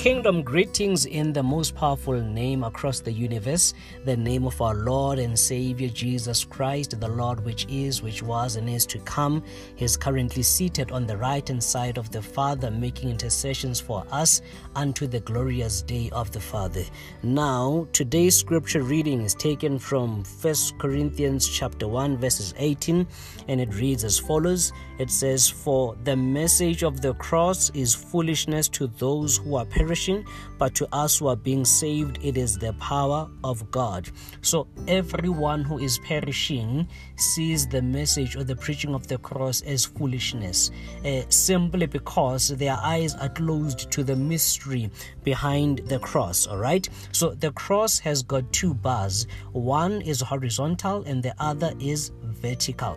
Kingdom 0.00 0.42
greetings 0.42 1.04
in 1.04 1.30
the 1.30 1.42
most 1.42 1.74
powerful 1.74 2.18
name 2.18 2.64
across 2.64 3.00
the 3.00 3.12
universe, 3.12 3.74
the 4.06 4.16
name 4.16 4.46
of 4.46 4.58
our 4.62 4.74
Lord 4.74 5.18
and 5.18 5.38
Savior 5.38 5.90
Jesus 5.90 6.42
Christ, 6.42 6.98
the 6.98 7.06
Lord 7.06 7.44
which 7.44 7.66
is, 7.68 8.00
which 8.00 8.22
was, 8.22 8.56
and 8.56 8.66
is 8.66 8.86
to 8.86 8.98
come. 9.00 9.42
He 9.76 9.84
is 9.84 9.98
currently 9.98 10.42
seated 10.42 10.90
on 10.90 11.06
the 11.06 11.18
right 11.18 11.46
hand 11.46 11.62
side 11.62 11.98
of 11.98 12.10
the 12.10 12.22
Father, 12.22 12.70
making 12.70 13.10
intercessions 13.10 13.78
for 13.78 14.06
us 14.10 14.40
unto 14.74 15.06
the 15.06 15.20
glorious 15.20 15.82
day 15.82 16.08
of 16.14 16.30
the 16.30 16.40
Father. 16.40 16.84
Now, 17.22 17.86
today's 17.92 18.36
scripture 18.36 18.82
reading 18.82 19.20
is 19.20 19.34
taken 19.34 19.78
from 19.78 20.24
1 20.40 20.54
Corinthians 20.78 21.46
chapter 21.46 21.86
1, 21.86 22.16
verses 22.16 22.54
18, 22.56 23.06
and 23.48 23.60
it 23.60 23.74
reads 23.74 24.04
as 24.04 24.18
follows. 24.18 24.72
It 24.98 25.10
says, 25.10 25.46
For 25.46 25.94
the 26.04 26.16
message 26.16 26.84
of 26.84 27.02
the 27.02 27.12
cross 27.14 27.68
is 27.74 27.94
foolishness 27.94 28.66
to 28.70 28.86
those 28.86 29.36
who 29.36 29.56
are 29.56 29.66
perishing 29.66 29.89
perishing, 29.90 30.24
but 30.56 30.72
to 30.72 30.86
us 30.92 31.18
who 31.18 31.26
are 31.26 31.34
being 31.34 31.64
saved, 31.64 32.16
it 32.22 32.36
is 32.36 32.56
the 32.56 32.72
power 32.74 33.28
of 33.42 33.68
God. 33.72 34.08
So 34.40 34.68
everyone 34.86 35.64
who 35.64 35.78
is 35.78 35.98
perishing 35.98 36.86
sees 37.16 37.66
the 37.66 37.82
message 37.82 38.36
or 38.36 38.44
the 38.44 38.54
preaching 38.54 38.94
of 38.94 39.08
the 39.08 39.18
cross 39.18 39.62
as 39.62 39.84
foolishness, 39.84 40.70
uh, 41.04 41.22
simply 41.28 41.86
because 41.86 42.50
their 42.50 42.78
eyes 42.80 43.16
are 43.16 43.30
closed 43.30 43.90
to 43.90 44.04
the 44.04 44.14
mystery 44.14 44.92
behind 45.24 45.78
the 45.88 45.98
cross. 45.98 46.46
All 46.46 46.58
right. 46.58 46.88
So 47.10 47.34
the 47.34 47.50
cross 47.50 47.98
has 47.98 48.22
got 48.22 48.52
two 48.52 48.74
bars. 48.74 49.26
One 49.50 50.02
is 50.02 50.20
horizontal 50.20 51.02
and 51.02 51.20
the 51.20 51.34
other 51.40 51.72
is 51.80 52.12
vertical. 52.22 52.96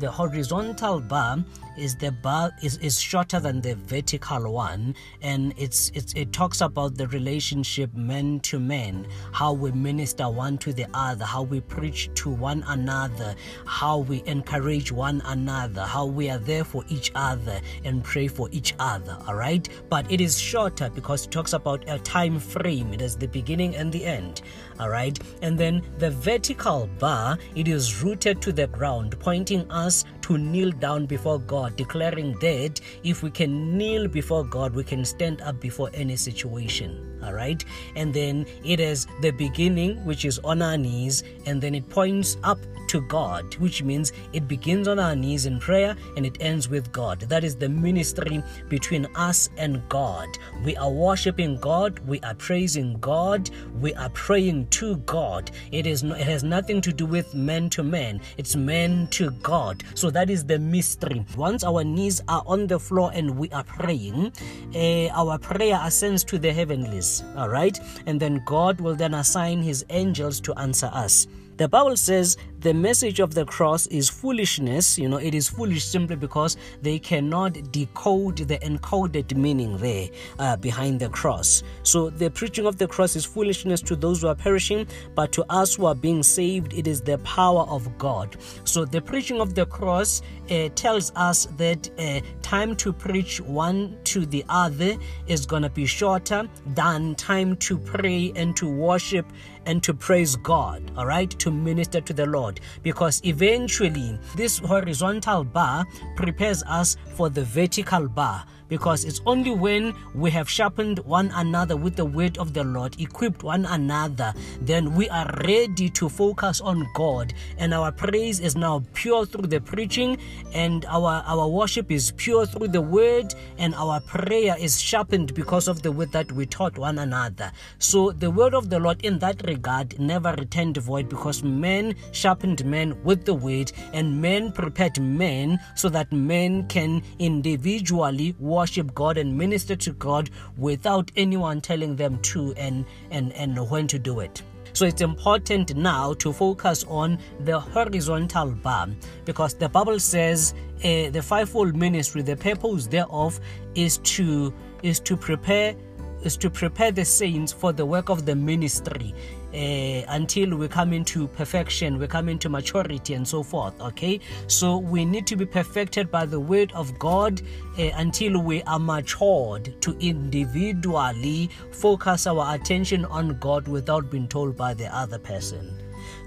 the 0.00 0.10
horizontal 0.10 1.00
bar 1.00 1.44
is 1.76 1.94
the 1.96 2.12
bar 2.12 2.50
is, 2.62 2.76
is 2.78 3.00
shorter 3.00 3.40
than 3.40 3.60
the 3.60 3.74
vertical 3.74 4.52
one 4.52 4.94
and 5.22 5.54
it's, 5.56 5.90
it's 5.94 6.12
it 6.14 6.32
talks 6.32 6.60
about 6.60 6.96
the 6.96 7.06
relationship 7.08 7.92
men 7.94 8.40
to 8.40 8.58
men 8.58 9.06
how 9.32 9.52
we 9.52 9.70
minister 9.72 10.28
one 10.28 10.58
to 10.58 10.72
the 10.72 10.86
other 10.94 11.24
how 11.24 11.42
we 11.42 11.60
preach 11.60 12.10
to 12.14 12.30
one 12.30 12.64
another 12.68 13.34
how 13.66 13.98
we 13.98 14.22
encourage 14.26 14.92
one 14.92 15.22
another 15.26 15.82
how 15.82 16.04
we 16.04 16.28
are 16.28 16.38
there 16.38 16.64
for 16.64 16.84
each 16.88 17.12
other 17.14 17.60
and 17.84 18.02
pray 18.04 18.28
for 18.28 18.48
each 18.52 18.74
other 18.78 19.16
all 19.26 19.34
right? 19.34 19.68
But 19.88 20.10
it 20.10 20.20
is 20.20 20.38
shorter 20.38 20.90
because 20.90 21.26
it 21.26 21.30
talks 21.30 21.52
about 21.52 21.84
a 21.88 21.98
time 21.98 22.38
frame. 22.38 22.92
It 22.92 23.00
is 23.00 23.16
the 23.16 23.28
beginning 23.28 23.76
and 23.76 23.92
the 23.92 24.04
end 24.04 24.42
all 24.78 24.88
right? 24.88 25.18
And 25.42 25.58
then 25.58 25.82
the 25.98 26.10
vertical 26.10 26.88
bar 26.98 27.38
it 27.54 27.68
is 27.68 28.02
rooted 28.02 28.40
to 28.42 28.52
the 28.52 28.66
ground 28.66 29.18
pointing 29.20 29.70
us 29.70 30.04
to 30.30 30.38
kneel 30.38 30.70
down 30.70 31.06
before 31.06 31.40
God, 31.40 31.74
declaring 31.74 32.38
that 32.38 32.80
if 33.02 33.24
we 33.24 33.32
can 33.32 33.76
kneel 33.76 34.06
before 34.06 34.44
God, 34.44 34.76
we 34.76 34.84
can 34.84 35.04
stand 35.04 35.40
up 35.42 35.58
before 35.58 35.90
any 35.92 36.14
situation. 36.14 37.18
All 37.24 37.32
right. 37.32 37.64
And 37.96 38.14
then 38.14 38.46
it 38.64 38.78
is 38.78 39.08
the 39.22 39.32
beginning, 39.32 40.02
which 40.04 40.24
is 40.24 40.38
on 40.44 40.62
our 40.62 40.78
knees, 40.78 41.24
and 41.46 41.60
then 41.60 41.74
it 41.74 41.88
points 41.90 42.36
up 42.44 42.58
to 42.90 43.00
God, 43.02 43.54
which 43.58 43.84
means 43.84 44.12
it 44.32 44.48
begins 44.48 44.88
on 44.88 44.98
our 44.98 45.14
knees 45.14 45.46
in 45.46 45.60
prayer 45.60 45.94
and 46.16 46.26
it 46.26 46.36
ends 46.40 46.68
with 46.68 46.90
God. 46.90 47.20
That 47.20 47.44
is 47.44 47.54
the 47.54 47.68
ministry 47.68 48.42
between 48.68 49.06
us 49.14 49.48
and 49.56 49.88
God. 49.88 50.26
We 50.64 50.76
are 50.76 50.90
worshiping 50.90 51.58
God, 51.60 52.00
we 52.00 52.18
are 52.22 52.34
praising 52.34 52.98
God, 52.98 53.48
we 53.80 53.94
are 53.94 54.08
praying 54.08 54.68
to 54.70 54.96
God. 54.96 55.52
It 55.70 55.86
is 55.86 56.02
it 56.02 56.26
has 56.26 56.42
nothing 56.42 56.80
to 56.80 56.92
do 56.92 57.06
with 57.06 57.32
man 57.32 57.70
to 57.70 57.84
man. 57.84 58.20
It's 58.36 58.56
man 58.56 59.06
to 59.12 59.30
God. 59.30 59.84
So 59.94 60.10
that 60.10 60.19
is 60.28 60.44
the 60.44 60.58
mystery. 60.58 61.24
Once 61.36 61.62
our 61.64 61.84
knees 61.84 62.20
are 62.28 62.42
on 62.46 62.66
the 62.66 62.78
floor 62.78 63.10
and 63.14 63.38
we 63.38 63.48
are 63.50 63.64
praying, 63.64 64.32
uh, 64.74 65.08
our 65.14 65.38
prayer 65.38 65.80
ascends 65.82 66.24
to 66.24 66.38
the 66.38 66.52
heavenlies. 66.52 67.22
All 67.36 67.48
right, 67.48 67.78
and 68.06 68.20
then 68.20 68.42
God 68.44 68.80
will 68.80 68.96
then 68.96 69.14
assign 69.14 69.62
His 69.62 69.86
angels 69.88 70.40
to 70.42 70.52
answer 70.58 70.90
us. 70.92 71.28
The 71.56 71.68
Bible 71.68 71.96
says 71.96 72.36
the 72.60 72.74
message 72.74 73.20
of 73.20 73.32
the 73.32 73.46
cross 73.46 73.86
is 73.86 74.10
foolishness. 74.10 74.98
You 74.98 75.08
know, 75.08 75.16
it 75.16 75.34
is 75.34 75.48
foolish 75.48 75.84
simply 75.84 76.16
because 76.16 76.56
they 76.82 76.98
cannot 76.98 77.72
decode 77.72 78.36
the 78.36 78.58
encoded 78.58 79.34
meaning 79.34 79.78
there 79.78 80.08
uh, 80.38 80.56
behind 80.56 81.00
the 81.00 81.08
cross. 81.08 81.62
So 81.84 82.10
the 82.10 82.30
preaching 82.30 82.66
of 82.66 82.76
the 82.76 82.86
cross 82.86 83.16
is 83.16 83.24
foolishness 83.24 83.80
to 83.82 83.96
those 83.96 84.20
who 84.20 84.28
are 84.28 84.34
perishing, 84.34 84.86
but 85.14 85.32
to 85.32 85.44
us 85.48 85.74
who 85.74 85.86
are 85.86 85.94
being 85.94 86.22
saved, 86.22 86.74
it 86.74 86.86
is 86.86 87.00
the 87.00 87.16
power 87.18 87.62
of 87.62 87.96
God. 87.96 88.36
So 88.64 88.84
the 88.84 89.00
preaching 89.00 89.40
of 89.40 89.54
the 89.54 89.64
cross 89.64 90.20
uh, 90.50 90.68
tells 90.74 91.12
us 91.16 91.46
that 91.56 91.88
uh, 91.98 92.20
time 92.42 92.76
to 92.76 92.92
preach 92.92 93.40
one 93.40 93.96
to 94.04 94.26
the 94.26 94.44
other 94.48 94.96
is 95.26 95.46
going 95.46 95.62
to 95.62 95.70
be 95.70 95.86
shorter 95.86 96.48
than 96.74 97.14
time 97.14 97.56
to 97.56 97.78
pray 97.78 98.32
and 98.36 98.54
to 98.56 98.68
worship 98.68 99.26
and 99.66 99.82
to 99.82 99.94
praise 99.94 100.36
God, 100.36 100.90
all 100.96 101.06
right, 101.06 101.30
to 101.38 101.50
minister 101.50 102.00
to 102.00 102.12
the 102.12 102.26
Lord. 102.26 102.49
Because 102.82 103.20
eventually, 103.24 104.18
this 104.34 104.58
horizontal 104.58 105.44
bar 105.44 105.86
prepares 106.16 106.62
us 106.64 106.96
for 107.14 107.28
the 107.28 107.44
vertical 107.44 108.08
bar 108.08 108.44
because 108.70 109.04
it's 109.04 109.20
only 109.26 109.50
when 109.50 109.92
we 110.14 110.30
have 110.30 110.48
sharpened 110.48 111.00
one 111.00 111.30
another 111.34 111.76
with 111.76 111.96
the 111.96 112.04
word 112.04 112.38
of 112.38 112.54
the 112.54 112.64
Lord, 112.64 112.98
equipped 112.98 113.42
one 113.42 113.66
another, 113.66 114.32
then 114.62 114.94
we 114.94 115.10
are 115.10 115.28
ready 115.44 115.90
to 115.90 116.08
focus 116.08 116.60
on 116.62 116.88
God. 116.94 117.34
And 117.58 117.74
our 117.74 117.92
praise 117.92 118.40
is 118.40 118.56
now 118.56 118.82
pure 118.94 119.26
through 119.26 119.48
the 119.48 119.60
preaching, 119.60 120.16
and 120.54 120.86
our, 120.86 121.22
our 121.26 121.48
worship 121.48 121.90
is 121.90 122.12
pure 122.12 122.46
through 122.46 122.68
the 122.68 122.80
word, 122.80 123.34
and 123.58 123.74
our 123.74 124.00
prayer 124.00 124.56
is 124.58 124.80
sharpened 124.80 125.34
because 125.34 125.66
of 125.66 125.82
the 125.82 125.90
word 125.90 126.12
that 126.12 126.30
we 126.32 126.46
taught 126.46 126.78
one 126.78 126.98
another. 126.98 127.50
So 127.78 128.12
the 128.12 128.30
word 128.30 128.54
of 128.54 128.70
the 128.70 128.78
Lord 128.78 129.04
in 129.04 129.18
that 129.18 129.42
regard 129.46 129.98
never 129.98 130.32
returned 130.38 130.76
void 130.76 131.08
because 131.08 131.42
men 131.42 131.96
sharpened 132.12 132.64
men 132.64 132.96
with 133.02 133.24
the 133.24 133.34
word, 133.34 133.72
and 133.92 134.22
men 134.22 134.52
prepared 134.52 135.00
men 135.00 135.58
so 135.74 135.88
that 135.88 136.12
men 136.12 136.68
can 136.68 137.02
individually 137.18 138.36
work 138.38 138.59
worship 138.60 138.94
God 138.94 139.16
and 139.16 139.36
minister 139.36 139.74
to 139.74 139.92
God 139.92 140.28
without 140.58 141.10
anyone 141.16 141.62
telling 141.62 141.96
them 141.96 142.18
to 142.30 142.52
and, 142.54 142.84
and, 143.10 143.32
and 143.32 143.70
when 143.70 143.86
to 143.86 143.98
do 143.98 144.20
it. 144.20 144.42
So 144.74 144.84
it's 144.84 145.00
important 145.00 145.74
now 145.74 146.12
to 146.14 146.32
focus 146.32 146.84
on 146.88 147.18
the 147.40 147.58
horizontal 147.58 148.50
bar 148.52 148.88
because 149.24 149.54
the 149.54 149.68
Bible 149.68 149.98
says 149.98 150.54
uh, 150.84 151.10
the 151.10 151.22
fivefold 151.22 151.74
ministry, 151.74 152.22
the 152.22 152.36
purpose 152.36 152.86
thereof 152.86 153.40
is 153.74 153.98
to 154.14 154.52
is 154.82 155.00
to 155.00 155.16
prepare 155.16 155.74
is 156.22 156.36
to 156.38 156.50
prepare 156.50 156.92
the 156.92 157.04
saints 157.04 157.52
for 157.52 157.72
the 157.72 157.84
work 157.84 158.08
of 158.08 158.26
the 158.26 158.34
ministry 158.34 159.14
uh, 159.52 160.04
until 160.08 160.56
we 160.56 160.68
come 160.68 160.92
into 160.92 161.26
perfection, 161.28 161.98
we 161.98 162.06
come 162.06 162.28
into 162.28 162.48
maturity, 162.48 163.14
and 163.14 163.26
so 163.26 163.42
forth. 163.42 163.78
Okay, 163.80 164.20
so 164.46 164.78
we 164.78 165.04
need 165.04 165.26
to 165.26 165.36
be 165.36 165.46
perfected 165.46 166.10
by 166.10 166.24
the 166.24 166.38
word 166.38 166.72
of 166.72 166.98
God 166.98 167.42
uh, 167.78 167.90
until 167.96 168.40
we 168.40 168.62
are 168.62 168.78
matured 168.78 169.80
to 169.82 169.96
individually 169.98 171.50
focus 171.72 172.26
our 172.26 172.54
attention 172.54 173.04
on 173.06 173.38
God 173.38 173.66
without 173.66 174.10
being 174.10 174.28
told 174.28 174.56
by 174.56 174.74
the 174.74 174.94
other 174.94 175.18
person. 175.18 175.76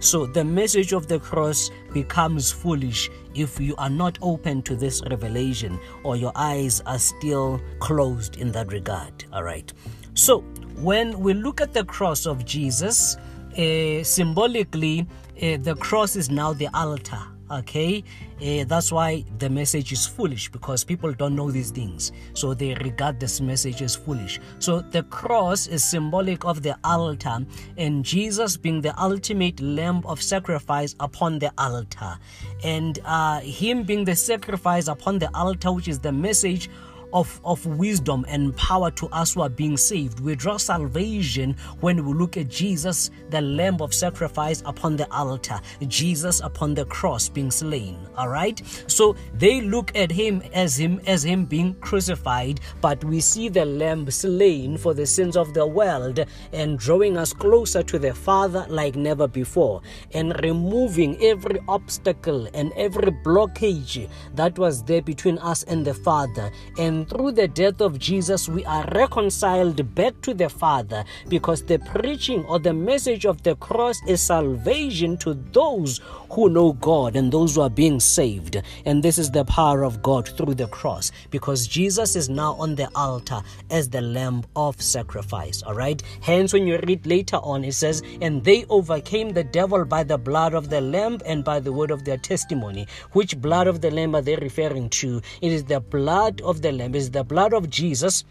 So 0.04 0.26
the 0.26 0.44
message 0.44 0.92
of 0.92 1.08
the 1.08 1.18
cross 1.18 1.72
becomes 1.94 2.52
foolish 2.52 3.10
if 3.34 3.58
you 3.58 3.74
are 3.78 3.90
not 3.90 4.20
open 4.22 4.62
to 4.64 4.76
this 4.76 5.02
revelation 5.10 5.80
or 6.04 6.18
your 6.18 6.34
eyes 6.36 6.82
are 6.86 7.00
still 7.00 7.62
closed 7.80 8.36
in 8.36 8.52
that 8.52 8.74
regard. 8.74 9.24
All 9.32 9.44
right. 9.44 9.72
So 10.14 10.42
when 10.76 11.18
we 11.22 11.34
look 11.34 11.62
at 11.62 11.72
the 11.72 11.86
cross 11.86 12.26
of 12.26 12.44
Jesus, 12.44 13.16
uh, 13.58 14.04
symbolically, 14.04 15.08
uh, 15.42 15.56
the 15.62 15.76
cross 15.80 16.18
is 16.18 16.30
now 16.30 16.52
the 16.52 16.68
altar. 16.74 17.22
Okay, 17.52 18.04
uh, 18.42 18.64
that's 18.66 18.92
why 18.92 19.24
the 19.38 19.50
message 19.50 19.92
is 19.92 20.08
foolish 20.08 20.50
because 20.50 20.84
people 20.84 21.12
don't 21.12 21.36
know 21.36 21.52
these 21.52 21.72
things, 21.72 22.14
so 22.34 22.54
they 22.54 22.74
regard 22.76 23.20
this 23.20 23.42
message 23.42 23.82
as 23.82 23.96
foolish. 23.96 24.40
So 24.60 24.80
the 24.80 25.04
cross 25.04 25.68
is 25.68 25.84
symbolic 25.84 26.46
of 26.46 26.64
the 26.64 26.78
altar, 26.84 27.46
and 27.78 28.04
Jesus 28.04 28.56
being 28.56 28.80
the 28.82 29.00
ultimate 29.00 29.60
lamb 29.60 30.04
of 30.06 30.22
sacrifice 30.22 30.96
upon 31.02 31.38
the 31.40 31.52
altar, 31.58 32.18
and 32.64 33.00
uh, 33.04 33.42
Him 33.42 33.84
being 33.84 34.06
the 34.06 34.16
sacrifice 34.16 34.88
upon 34.88 35.20
the 35.20 35.30
altar, 35.38 35.72
which 35.72 35.90
is 35.90 36.00
the 36.00 36.14
message 36.14 36.70
of, 37.14 37.40
of 37.46 37.66
wisdom 37.66 38.26
and 38.28 38.56
power 38.58 38.92
to 38.92 39.08
us 39.10 39.34
who 39.34 39.42
are 39.42 39.50
being 39.50 39.78
saved. 39.78 40.20
We 40.20 40.36
draw 40.36 40.58
salvation 40.58 41.56
when 41.80 42.04
we 42.06 42.14
look 42.14 42.38
at 42.38 42.50
Jesus, 42.50 43.12
the 43.30 43.42
Lamb 43.42 43.82
of 43.82 43.94
sacrifice 43.94 44.62
upon 44.66 44.98
the 44.98 45.10
altar, 45.14 45.60
Jesus 45.88 46.42
upon 46.42 46.74
the 46.74 46.86
cross 46.86 47.30
being 47.30 47.52
slain. 47.52 47.98
All 48.18 48.30
right. 48.30 48.62
So 48.88 49.16
they 49.36 49.62
look 49.62 49.96
at 49.96 50.12
him 50.12 50.42
as 50.54 50.78
him 50.80 51.00
as 51.08 51.24
him 51.24 51.46
being 51.46 51.76
crucified, 51.76 52.60
but 52.82 53.04
we 53.04 53.20
see 53.20 53.50
the 53.50 53.66
Lamb 53.66 54.10
slain 54.10 54.78
for 54.78 54.94
the 54.94 55.06
sins 55.06 55.38
of 55.38 55.54
the 55.54 55.66
world 55.66 56.20
and 56.52 56.80
drawing 56.80 57.18
us 57.18 57.34
closer 57.34 57.84
to 57.84 58.00
the 58.00 58.14
Father 58.14 58.66
like 58.70 58.96
never 58.96 59.28
before, 59.28 59.82
and 60.14 60.34
removing 60.42 61.22
every 61.22 61.60
obstacle 61.68 62.48
and 62.54 62.74
every 62.74 63.12
blockage 63.24 64.10
that 64.34 64.58
was 64.58 64.84
there 64.84 65.02
between 65.02 65.38
us 65.40 65.64
and 65.64 65.86
the 65.86 65.94
Father 65.94 66.52
and 66.78 67.03
through 67.10 67.34
the 67.34 67.48
death 67.48 67.82
of 67.82 68.00
Jesus, 68.00 68.48
we 68.48 68.66
are 68.66 68.86
reconciled 68.94 69.96
back 69.96 70.20
to 70.22 70.34
the 70.34 70.50
Father 70.50 71.04
because 71.30 71.64
the 71.64 71.80
preaching 71.80 72.44
or 72.46 72.60
the 72.60 72.74
message 72.74 73.26
of 73.26 73.44
the 73.44 73.56
cross 73.56 74.02
is 74.08 74.22
salvation 74.22 75.18
to 75.18 75.34
those 75.52 76.00
who 76.32 76.50
know 76.50 76.74
God 76.74 77.16
and 77.16 77.32
those 77.32 77.56
who 77.56 77.62
are 77.62 77.70
being 77.70 78.00
saved. 78.00 78.62
And 78.86 79.04
this 79.04 79.18
is 79.18 79.30
the 79.30 79.46
power 79.46 79.84
of 79.84 80.02
God 80.02 80.28
through 80.28 80.56
the 80.56 80.68
cross 80.68 81.12
because 81.30 81.68
Jesus 81.68 82.16
is 82.16 82.30
now 82.30 82.54
on 82.54 82.76
the 82.76 82.90
altar 82.96 83.42
as 83.70 83.90
the 83.90 84.02
Lamb 84.02 84.44
of 84.56 84.82
sacrifice. 84.82 85.62
All 85.62 85.76
right. 85.76 86.02
Hence, 86.22 86.54
when 86.54 86.68
you 86.68 86.80
read 86.84 87.06
later 87.06 87.38
on, 87.38 87.64
it 87.64 87.74
says, 87.74 88.02
And 88.22 88.44
they 88.44 88.66
overcame 88.70 89.30
the 89.30 89.44
devil 89.44 89.86
by 89.86 90.04
the 90.04 90.18
blood 90.18 90.54
of 90.54 90.70
the 90.70 90.82
Lamb 90.82 91.20
and 91.26 91.44
by 91.44 91.60
the 91.60 91.72
word 91.72 91.92
of 91.92 92.04
their 92.04 92.18
testimony. 92.18 92.88
Which 93.12 93.40
blood 93.40 93.68
of 93.68 93.82
the 93.82 93.92
Lamb 93.92 94.16
are 94.16 94.22
they 94.22 94.36
referring 94.36 94.90
to? 95.02 95.22
It 95.42 95.52
is 95.52 95.64
the 95.64 95.80
blood 95.80 96.42
of 96.42 96.62
the 96.62 96.72
Lamb 96.72 96.93
is 96.96 97.12
the 97.12 97.24
blood 97.24 97.54
of 97.54 97.70
Jesus 97.70 98.24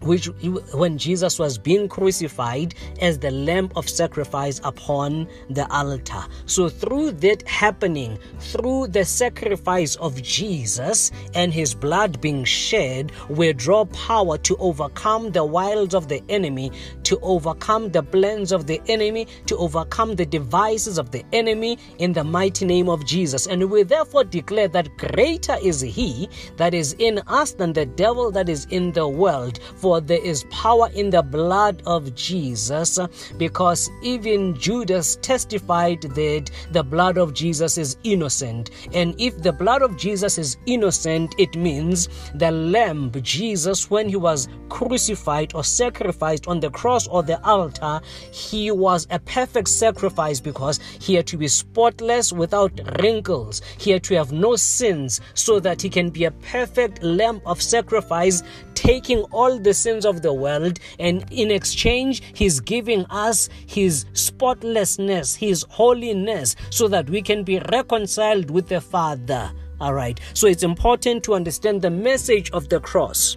which 0.00 0.26
when 0.72 0.98
Jesus 0.98 1.38
was 1.38 1.56
being 1.56 1.88
crucified 1.88 2.74
as 3.00 3.18
the 3.18 3.30
lamb 3.30 3.70
of 3.76 3.88
sacrifice 3.88 4.60
upon 4.64 5.28
the 5.50 5.70
altar. 5.74 6.24
So 6.46 6.68
through 6.68 7.12
that 7.12 7.46
happening, 7.48 8.18
through 8.38 8.88
the 8.88 9.04
sacrifice 9.04 9.96
of 9.96 10.22
Jesus 10.22 11.10
and 11.34 11.52
his 11.52 11.74
blood 11.74 12.20
being 12.20 12.44
shed, 12.44 13.12
we 13.28 13.52
draw 13.52 13.84
power 13.86 14.36
to 14.38 14.56
overcome 14.58 15.30
the 15.30 15.44
wiles 15.44 15.94
of 15.94 16.08
the 16.08 16.22
enemy 16.28 16.72
to 17.04 17.18
overcome 17.20 17.90
the 17.90 18.02
plans 18.02 18.52
of 18.52 18.66
the 18.66 18.80
enemy, 18.88 19.26
to 19.46 19.56
overcome 19.56 20.14
the 20.14 20.26
devices 20.26 20.98
of 20.98 21.10
the 21.10 21.24
enemy 21.32 21.78
in 21.98 22.12
the 22.12 22.24
mighty 22.24 22.64
name 22.64 22.88
of 22.88 23.04
Jesus. 23.06 23.46
And 23.46 23.70
we 23.70 23.82
therefore 23.82 24.24
declare 24.24 24.68
that 24.68 24.96
greater 24.96 25.56
is 25.62 25.80
he 25.80 26.28
that 26.56 26.74
is 26.74 26.94
in 26.98 27.20
us 27.26 27.52
than 27.52 27.72
the 27.72 27.86
devil 27.86 28.30
that 28.30 28.48
is 28.48 28.66
in 28.70 28.92
the 28.92 29.06
world. 29.06 29.60
For 29.76 30.00
there 30.00 30.24
is 30.24 30.44
power 30.50 30.88
in 30.94 31.10
the 31.10 31.22
blood 31.22 31.82
of 31.86 32.14
Jesus, 32.14 32.98
because 33.36 33.90
even 34.02 34.54
Judas 34.58 35.16
testified 35.22 36.02
that 36.02 36.50
the 36.72 36.82
blood 36.82 37.18
of 37.18 37.34
Jesus 37.34 37.76
is 37.78 37.96
innocent. 38.04 38.70
And 38.92 39.14
if 39.20 39.42
the 39.42 39.52
blood 39.52 39.82
of 39.82 39.96
Jesus 39.96 40.38
is 40.38 40.56
innocent, 40.66 41.34
it 41.38 41.56
means 41.56 42.08
the 42.34 42.50
Lamb, 42.50 43.12
Jesus, 43.22 43.90
when 43.90 44.08
he 44.08 44.16
was 44.16 44.48
crucified 44.68 45.54
or 45.54 45.64
sacrificed 45.64 46.46
on 46.46 46.60
the 46.60 46.70
cross 46.70 46.93
or 47.08 47.22
the 47.22 47.42
altar, 47.44 48.00
he 48.32 48.70
was 48.70 49.06
a 49.10 49.18
perfect 49.18 49.68
sacrifice 49.68 50.40
because 50.40 50.78
he 51.00 51.14
had 51.14 51.26
to 51.28 51.36
be 51.36 51.48
spotless 51.48 52.32
without 52.32 52.72
wrinkles. 53.00 53.62
He 53.78 53.90
had 53.90 54.04
to 54.04 54.14
have 54.14 54.32
no 54.32 54.56
sins 54.56 55.20
so 55.34 55.60
that 55.60 55.82
he 55.82 55.88
can 55.88 56.10
be 56.10 56.24
a 56.24 56.30
perfect 56.30 57.02
lamb 57.02 57.40
of 57.46 57.60
sacrifice, 57.60 58.42
taking 58.74 59.22
all 59.32 59.58
the 59.58 59.74
sins 59.74 60.06
of 60.06 60.22
the 60.22 60.32
world. 60.32 60.78
And 60.98 61.24
in 61.30 61.50
exchange, 61.50 62.22
he's 62.34 62.60
giving 62.60 63.04
us 63.06 63.48
his 63.66 64.06
spotlessness, 64.12 65.34
his 65.34 65.64
holiness, 65.68 66.56
so 66.70 66.88
that 66.88 67.10
we 67.10 67.22
can 67.22 67.44
be 67.44 67.58
reconciled 67.70 68.50
with 68.50 68.68
the 68.68 68.80
Father. 68.80 69.52
All 69.80 69.94
right. 69.94 70.18
So 70.34 70.46
it's 70.46 70.62
important 70.62 71.24
to 71.24 71.34
understand 71.34 71.82
the 71.82 71.90
message 71.90 72.50
of 72.52 72.68
the 72.68 72.80
cross. 72.80 73.36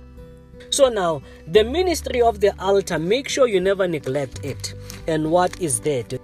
So 0.69 0.89
now, 0.89 1.21
the 1.47 1.63
ministry 1.63 2.21
of 2.21 2.39
the 2.39 2.53
altar, 2.61 2.99
make 2.99 3.29
sure 3.29 3.47
you 3.47 3.61
never 3.61 3.87
neglect 3.87 4.43
it. 4.43 4.73
And 5.07 5.31
what 5.31 5.59
is 5.61 5.79
that? 5.81 6.19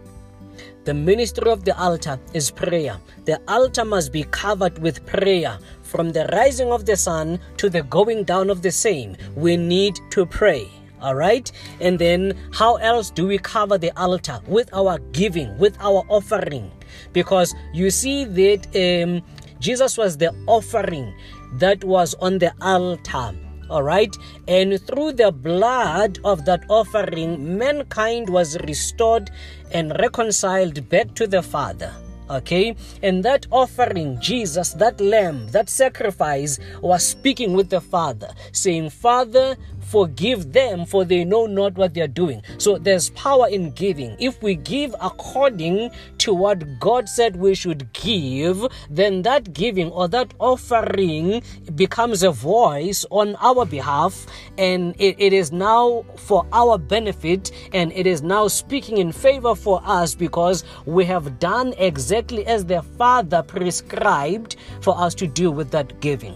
The 0.85 0.93
ministry 0.93 1.49
of 1.49 1.63
the 1.63 1.77
altar 1.81 2.19
is 2.33 2.51
prayer. 2.51 2.97
The 3.23 3.39
altar 3.47 3.85
must 3.85 4.11
be 4.11 4.23
covered 4.23 4.79
with 4.79 5.05
prayer. 5.05 5.57
From 5.81 6.11
the 6.11 6.25
rising 6.33 6.71
of 6.71 6.85
the 6.85 6.97
sun 6.97 7.39
to 7.57 7.69
the 7.69 7.83
going 7.83 8.25
down 8.25 8.49
of 8.49 8.61
the 8.61 8.71
same, 8.71 9.15
we 9.35 9.55
need 9.55 9.97
to 10.09 10.25
pray. 10.25 10.67
All 11.01 11.15
right. 11.15 11.49
And 11.79 11.97
then, 11.97 12.37
how 12.51 12.75
else 12.75 13.09
do 13.11 13.27
we 13.27 13.37
cover 13.37 13.77
the 13.77 13.91
altar? 13.97 14.41
With 14.47 14.73
our 14.73 14.99
giving, 15.13 15.57
with 15.57 15.77
our 15.79 16.03
offering. 16.09 16.69
Because 17.13 17.55
you 17.73 17.89
see 17.89 18.25
that 18.25 18.67
um, 18.75 19.21
Jesus 19.59 19.97
was 19.97 20.17
the 20.17 20.35
offering 20.47 21.13
that 21.53 21.83
was 21.83 22.13
on 22.15 22.39
the 22.39 22.53
altar 22.61 23.33
all 23.69 23.83
right? 23.83 24.15
And 24.47 24.79
through 24.81 25.13
the 25.13 25.31
blood 25.31 26.19
of 26.23 26.45
that 26.45 26.63
offering 26.69 27.57
mankind 27.57 28.29
was 28.29 28.57
restored 28.61 29.29
and 29.71 29.91
reconciled 29.99 30.89
back 30.89 31.13
to 31.15 31.27
the 31.27 31.41
father. 31.41 31.93
Okay? 32.29 32.75
And 33.01 33.23
that 33.25 33.45
offering 33.51 34.19
jesus 34.21 34.71
that 34.73 34.99
lamb 35.01 35.47
that 35.49 35.69
sacrifice 35.69 36.57
was 36.81 37.05
speaking 37.05 37.53
with 37.53 37.69
the 37.69 37.81
father 37.81 38.29
saying 38.53 38.89
father 38.89 39.57
forgive 39.93 40.53
them 40.53 40.87
for 40.87 41.05
they 41.05 41.23
know 41.23 41.45
not 41.45 41.75
what 41.75 41.93
they 41.93 42.01
are 42.01 42.07
doing. 42.23 42.41
So 42.57 42.79
there's 42.79 43.11
power 43.11 43.47
in 43.47 43.69
giving. 43.73 44.15
If 44.17 44.41
we 44.41 44.55
give 44.55 44.95
according 44.99 45.91
to 46.17 46.33
what 46.33 46.79
God 46.79 47.07
said 47.07 47.35
we 47.35 47.53
should 47.53 47.93
give, 47.93 48.65
then 48.89 49.21
that 49.21 49.53
giving 49.53 49.91
or 49.91 50.07
that 50.07 50.33
offering 50.39 51.43
becomes 51.75 52.23
a 52.23 52.31
voice 52.31 53.05
on 53.11 53.35
our 53.35 53.67
behalf 53.67 54.25
and 54.57 54.95
it, 54.97 55.15
it 55.19 55.31
is 55.31 55.51
now 55.51 56.03
for 56.15 56.43
our 56.51 56.79
benefit 56.79 57.51
and 57.71 57.91
it 57.91 58.07
is 58.07 58.23
now 58.23 58.47
speaking 58.47 58.97
in 58.97 59.11
favor 59.11 59.53
for 59.53 59.79
us 59.85 60.15
because 60.15 60.63
we 60.87 61.05
have 61.05 61.37
done 61.37 61.75
exactly 61.77 62.47
as 62.47 62.65
the 62.65 62.81
Father 62.97 63.43
prescribed 63.43 64.55
for 64.81 64.97
us 64.97 65.13
to 65.13 65.27
do 65.27 65.51
with 65.51 65.69
that 65.69 65.99
giving. 65.99 66.35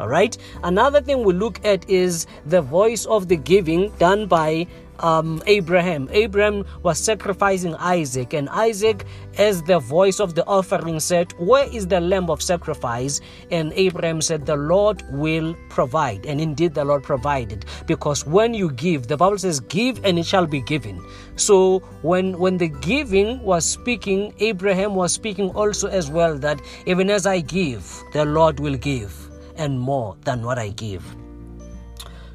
All 0.00 0.08
right. 0.08 0.34
Another 0.64 1.02
thing 1.02 1.24
we 1.24 1.34
look 1.34 1.62
at 1.62 1.88
is 1.88 2.26
the 2.46 2.62
voice 2.62 3.04
of 3.04 3.28
the 3.28 3.36
giving 3.36 3.90
done 3.98 4.26
by 4.26 4.66
um, 5.00 5.42
Abraham. 5.46 6.08
Abraham 6.10 6.64
was 6.82 6.98
sacrificing 6.98 7.74
Isaac, 7.74 8.32
and 8.32 8.48
Isaac, 8.48 9.04
as 9.36 9.62
the 9.62 9.78
voice 9.78 10.20
of 10.20 10.34
the 10.34 10.46
offering, 10.46 11.00
said, 11.00 11.32
Where 11.38 11.68
is 11.70 11.86
the 11.86 12.00
lamb 12.00 12.30
of 12.30 12.40
sacrifice? 12.40 13.20
And 13.50 13.72
Abraham 13.74 14.22
said, 14.22 14.46
The 14.46 14.56
Lord 14.56 15.02
will 15.10 15.54
provide. 15.68 16.24
And 16.24 16.40
indeed, 16.40 16.74
the 16.74 16.84
Lord 16.84 17.02
provided. 17.02 17.66
Because 17.86 18.24
when 18.26 18.54
you 18.54 18.70
give, 18.70 19.06
the 19.06 19.18
Bible 19.18 19.38
says, 19.38 19.60
Give 19.60 20.02
and 20.04 20.18
it 20.18 20.26
shall 20.26 20.46
be 20.46 20.62
given. 20.62 21.04
So 21.36 21.80
when, 22.02 22.38
when 22.38 22.56
the 22.56 22.68
giving 22.68 23.42
was 23.42 23.64
speaking, 23.64 24.34
Abraham 24.38 24.94
was 24.94 25.12
speaking 25.12 25.50
also 25.50 25.88
as 25.88 26.10
well 26.10 26.38
that 26.38 26.60
even 26.86 27.10
as 27.10 27.26
I 27.26 27.40
give, 27.40 28.02
the 28.12 28.24
Lord 28.24 28.60
will 28.60 28.76
give 28.76 29.29
and 29.60 29.78
more 29.78 30.16
than 30.24 30.42
what 30.42 30.58
I 30.58 30.70
give. 30.70 31.04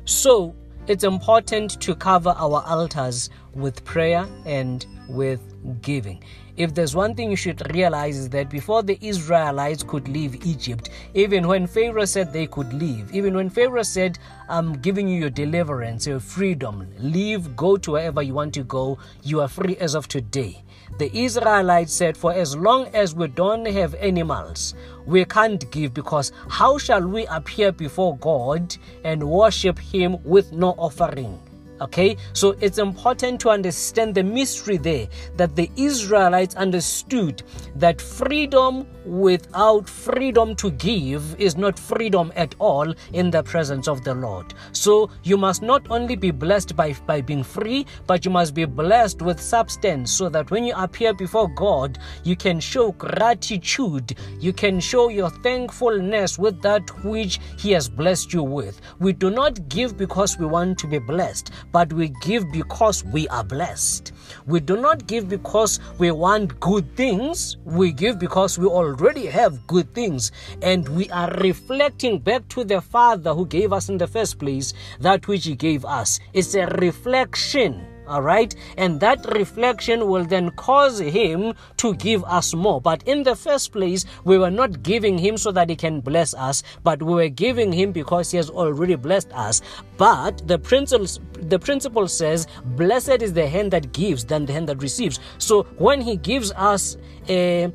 So 0.05 0.55
it's 0.87 1.03
important 1.03 1.81
to 1.81 1.95
cover 1.95 2.29
our 2.37 2.63
altars 2.67 3.31
with 3.53 3.83
prayer 3.83 4.27
and 4.45 4.85
with 5.09 5.41
giving. 5.81 6.23
If 6.57 6.73
there's 6.73 6.95
one 6.95 7.15
thing 7.15 7.31
you 7.31 7.35
should 7.35 7.73
realize 7.73 8.15
is 8.17 8.29
that 8.29 8.49
before 8.49 8.83
the 8.83 8.97
Israelites 9.01 9.83
could 9.83 10.07
leave 10.07 10.45
Egypt, 10.45 10.89
even 11.13 11.47
when 11.47 11.67
Pharaoh 11.67 12.05
said 12.05 12.31
they 12.31 12.47
could 12.47 12.71
leave, 12.71 13.13
even 13.13 13.33
when 13.33 13.49
Pharaoh 13.49 13.83
said, 13.83 14.19
I'm 14.47 14.73
giving 14.73 15.07
you 15.07 15.19
your 15.19 15.31
deliverance, 15.31 16.07
your 16.07 16.19
freedom, 16.19 16.87
leave, 16.99 17.55
go 17.55 17.75
to 17.77 17.91
wherever 17.91 18.21
you 18.21 18.35
want 18.35 18.53
to 18.53 18.63
go, 18.63 18.99
you 19.23 19.41
are 19.41 19.49
free 19.49 19.75
as 19.77 19.95
of 19.95 20.07
today. 20.07 20.63
The 20.97 21.11
Israelites 21.13 21.91
said, 21.93 22.15
For 22.15 22.31
as 22.33 22.55
long 22.55 22.87
as 22.93 23.13
we 23.13 23.27
don't 23.27 23.65
have 23.65 23.95
animals, 23.95 24.75
we 25.05 25.25
can't 25.25 25.69
give 25.69 25.93
because 25.93 26.31
how 26.47 26.77
shall 26.77 27.05
we 27.05 27.25
appear 27.27 27.73
before 27.73 28.17
God 28.17 28.77
and 29.03 29.29
worship 29.29 29.77
Him 29.77 30.23
with 30.23 30.53
no 30.53 30.69
offering? 30.77 31.37
Okay, 31.81 32.15
so 32.31 32.55
it's 32.61 32.77
important 32.77 33.41
to 33.41 33.49
understand 33.49 34.15
the 34.15 34.23
mystery 34.23 34.77
there 34.77 35.07
that 35.35 35.57
the 35.57 35.69
Israelites 35.75 36.55
understood 36.55 37.43
that 37.75 38.01
freedom 38.01 38.87
without 39.05 39.87
freedom 39.87 40.55
to 40.55 40.71
give 40.71 41.39
is 41.39 41.57
not 41.57 41.77
freedom 41.77 42.31
at 42.35 42.55
all 42.59 42.93
in 43.13 43.29
the 43.29 43.43
presence 43.43 43.87
of 43.87 44.03
the 44.03 44.13
Lord. 44.13 44.53
So 44.71 45.09
you 45.23 45.37
must 45.37 45.61
not 45.61 45.85
only 45.89 46.15
be 46.15 46.31
blessed 46.31 46.75
by, 46.75 46.93
by 47.05 47.21
being 47.21 47.43
free, 47.43 47.85
but 48.07 48.25
you 48.25 48.31
must 48.31 48.53
be 48.53 48.65
blessed 48.65 49.21
with 49.21 49.39
substance 49.39 50.11
so 50.11 50.29
that 50.29 50.51
when 50.51 50.63
you 50.63 50.73
appear 50.75 51.13
before 51.13 51.49
God, 51.49 51.99
you 52.23 52.35
can 52.35 52.59
show 52.59 52.93
gratitude, 52.93 54.15
you 54.39 54.53
can 54.53 54.79
show 54.79 55.09
your 55.09 55.29
thankfulness 55.29 56.39
with 56.39 56.61
that 56.61 57.03
which 57.03 57.39
He 57.59 57.71
has 57.71 57.89
blessed 57.89 58.33
you 58.33 58.43
with. 58.43 58.81
We 58.99 59.13
do 59.13 59.29
not 59.29 59.67
give 59.69 59.97
because 59.97 60.37
we 60.39 60.45
want 60.45 60.79
to 60.79 60.87
be 60.87 60.99
blessed 60.99 61.51
but 61.75 61.91
we 61.91 62.07
give 62.21 62.49
because 62.53 63.03
we 63.03 63.27
are 63.27 63.43
blessed. 63.43 64.13
We 64.47 64.61
do 64.61 64.77
not 64.77 65.07
give 65.07 65.27
because 65.27 65.81
we 65.97 66.09
want 66.09 66.57
good 66.61 66.95
things, 66.95 67.57
we 67.65 67.91
give 67.91 68.17
because 68.17 68.57
we 68.57 68.65
already 68.65 69.25
have 69.25 69.67
good 69.67 69.93
things, 69.93 70.31
and 70.61 70.87
we 70.87 71.09
are 71.09 71.29
reflecting 71.41 72.19
back 72.19 72.47
to 72.55 72.63
the 72.63 72.79
Father 72.79 73.33
who 73.33 73.45
gave 73.45 73.73
us 73.73 73.89
in 73.89 73.97
the 73.97 74.07
first 74.07 74.39
place 74.39 74.73
that 75.01 75.27
which 75.27 75.43
He 75.43 75.53
gave 75.53 75.83
us. 75.83 76.21
It's 76.31 76.55
a 76.55 76.65
reflection 76.65 77.85
all 78.07 78.21
right 78.21 78.55
and 78.77 78.99
that 78.99 79.25
reflection 79.33 80.07
will 80.07 80.25
then 80.25 80.51
cause 80.51 80.99
him 80.99 81.53
to 81.77 81.93
give 81.95 82.23
us 82.25 82.53
more. 82.53 82.81
But 82.81 83.03
in 83.03 83.23
the 83.23 83.35
first 83.35 83.71
place 83.71 84.05
we 84.23 84.37
were 84.37 84.51
not 84.51 84.83
giving 84.83 85.17
him 85.17 85.37
so 85.37 85.51
that 85.51 85.69
he 85.69 85.75
can 85.75 86.01
bless 86.01 86.33
us 86.33 86.63
but 86.83 87.01
we 87.01 87.13
were 87.13 87.29
giving 87.29 87.71
him 87.71 87.91
because 87.91 88.31
he 88.31 88.37
has 88.37 88.49
already 88.49 88.95
blessed 88.95 89.31
us. 89.33 89.61
But 89.97 90.47
the 90.47 90.59
principle 90.59 91.07
the 91.33 91.59
principle 91.59 92.07
says 92.07 92.47
blessed 92.77 93.21
is 93.21 93.33
the 93.33 93.47
hand 93.47 93.71
that 93.71 93.91
gives 93.93 94.25
than 94.25 94.45
the 94.45 94.53
hand 94.53 94.69
that 94.69 94.81
receives. 94.81 95.19
So 95.37 95.63
when 95.77 96.01
he 96.01 96.15
gives 96.17 96.51
us 96.53 96.97
a 97.29 97.71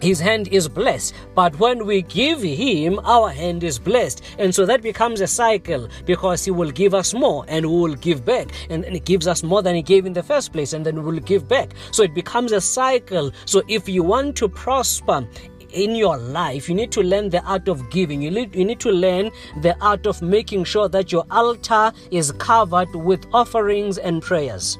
his 0.00 0.20
hand 0.20 0.48
is 0.48 0.68
blessed. 0.68 1.14
But 1.34 1.58
when 1.58 1.86
we 1.86 2.02
give 2.02 2.42
him, 2.42 3.00
our 3.04 3.30
hand 3.30 3.64
is 3.64 3.78
blessed. 3.78 4.22
And 4.38 4.54
so 4.54 4.66
that 4.66 4.82
becomes 4.82 5.20
a 5.20 5.26
cycle 5.26 5.88
because 6.06 6.44
he 6.44 6.50
will 6.50 6.70
give 6.70 6.94
us 6.94 7.14
more 7.14 7.44
and 7.48 7.66
we 7.66 7.76
will 7.76 7.94
give 7.94 8.24
back. 8.24 8.48
And, 8.70 8.84
and 8.84 8.94
he 8.94 9.00
gives 9.00 9.26
us 9.26 9.42
more 9.42 9.62
than 9.62 9.74
he 9.74 9.82
gave 9.82 10.06
in 10.06 10.12
the 10.12 10.22
first 10.22 10.52
place 10.52 10.72
and 10.72 10.84
then 10.84 10.96
we 10.96 11.12
will 11.12 11.20
give 11.20 11.48
back. 11.48 11.74
So 11.90 12.02
it 12.02 12.14
becomes 12.14 12.52
a 12.52 12.60
cycle. 12.60 13.32
So 13.44 13.62
if 13.68 13.88
you 13.88 14.02
want 14.02 14.36
to 14.36 14.48
prosper, 14.48 15.26
in 15.72 15.94
your 15.94 16.16
life, 16.16 16.68
you 16.68 16.74
need 16.74 16.90
to 16.92 17.02
learn 17.02 17.28
the 17.28 17.42
art 17.44 17.68
of 17.68 17.90
giving. 17.90 18.22
You 18.22 18.30
need, 18.30 18.54
you 18.56 18.64
need 18.64 18.80
to 18.80 18.90
learn 18.90 19.30
the 19.60 19.76
art 19.82 20.06
of 20.06 20.22
making 20.22 20.64
sure 20.64 20.88
that 20.88 21.12
your 21.12 21.26
altar 21.30 21.92
is 22.10 22.32
covered 22.32 22.94
with 22.94 23.26
offerings 23.34 23.98
and 23.98 24.22
prayers. 24.22 24.78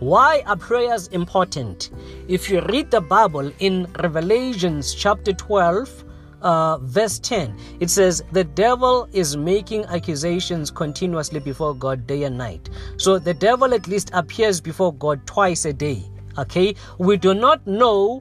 Why 0.00 0.42
are 0.46 0.56
prayers 0.56 1.06
important? 1.08 1.90
If 2.26 2.50
you 2.50 2.60
read 2.62 2.90
the 2.90 3.00
Bible 3.00 3.52
in 3.60 3.86
Revelations 4.02 4.92
chapter 4.92 5.32
12, 5.32 6.04
uh, 6.42 6.78
verse 6.78 7.20
10, 7.20 7.56
it 7.78 7.90
says, 7.90 8.22
The 8.32 8.42
devil 8.42 9.08
is 9.12 9.36
making 9.36 9.84
accusations 9.84 10.72
continuously 10.72 11.38
before 11.38 11.76
God 11.76 12.08
day 12.08 12.24
and 12.24 12.36
night. 12.36 12.70
So 12.96 13.20
the 13.20 13.34
devil 13.34 13.72
at 13.72 13.86
least 13.86 14.10
appears 14.12 14.60
before 14.60 14.92
God 14.92 15.24
twice 15.28 15.64
a 15.64 15.72
day. 15.72 16.02
Okay? 16.38 16.74
We 16.98 17.16
do 17.16 17.32
not 17.32 17.64
know 17.64 18.20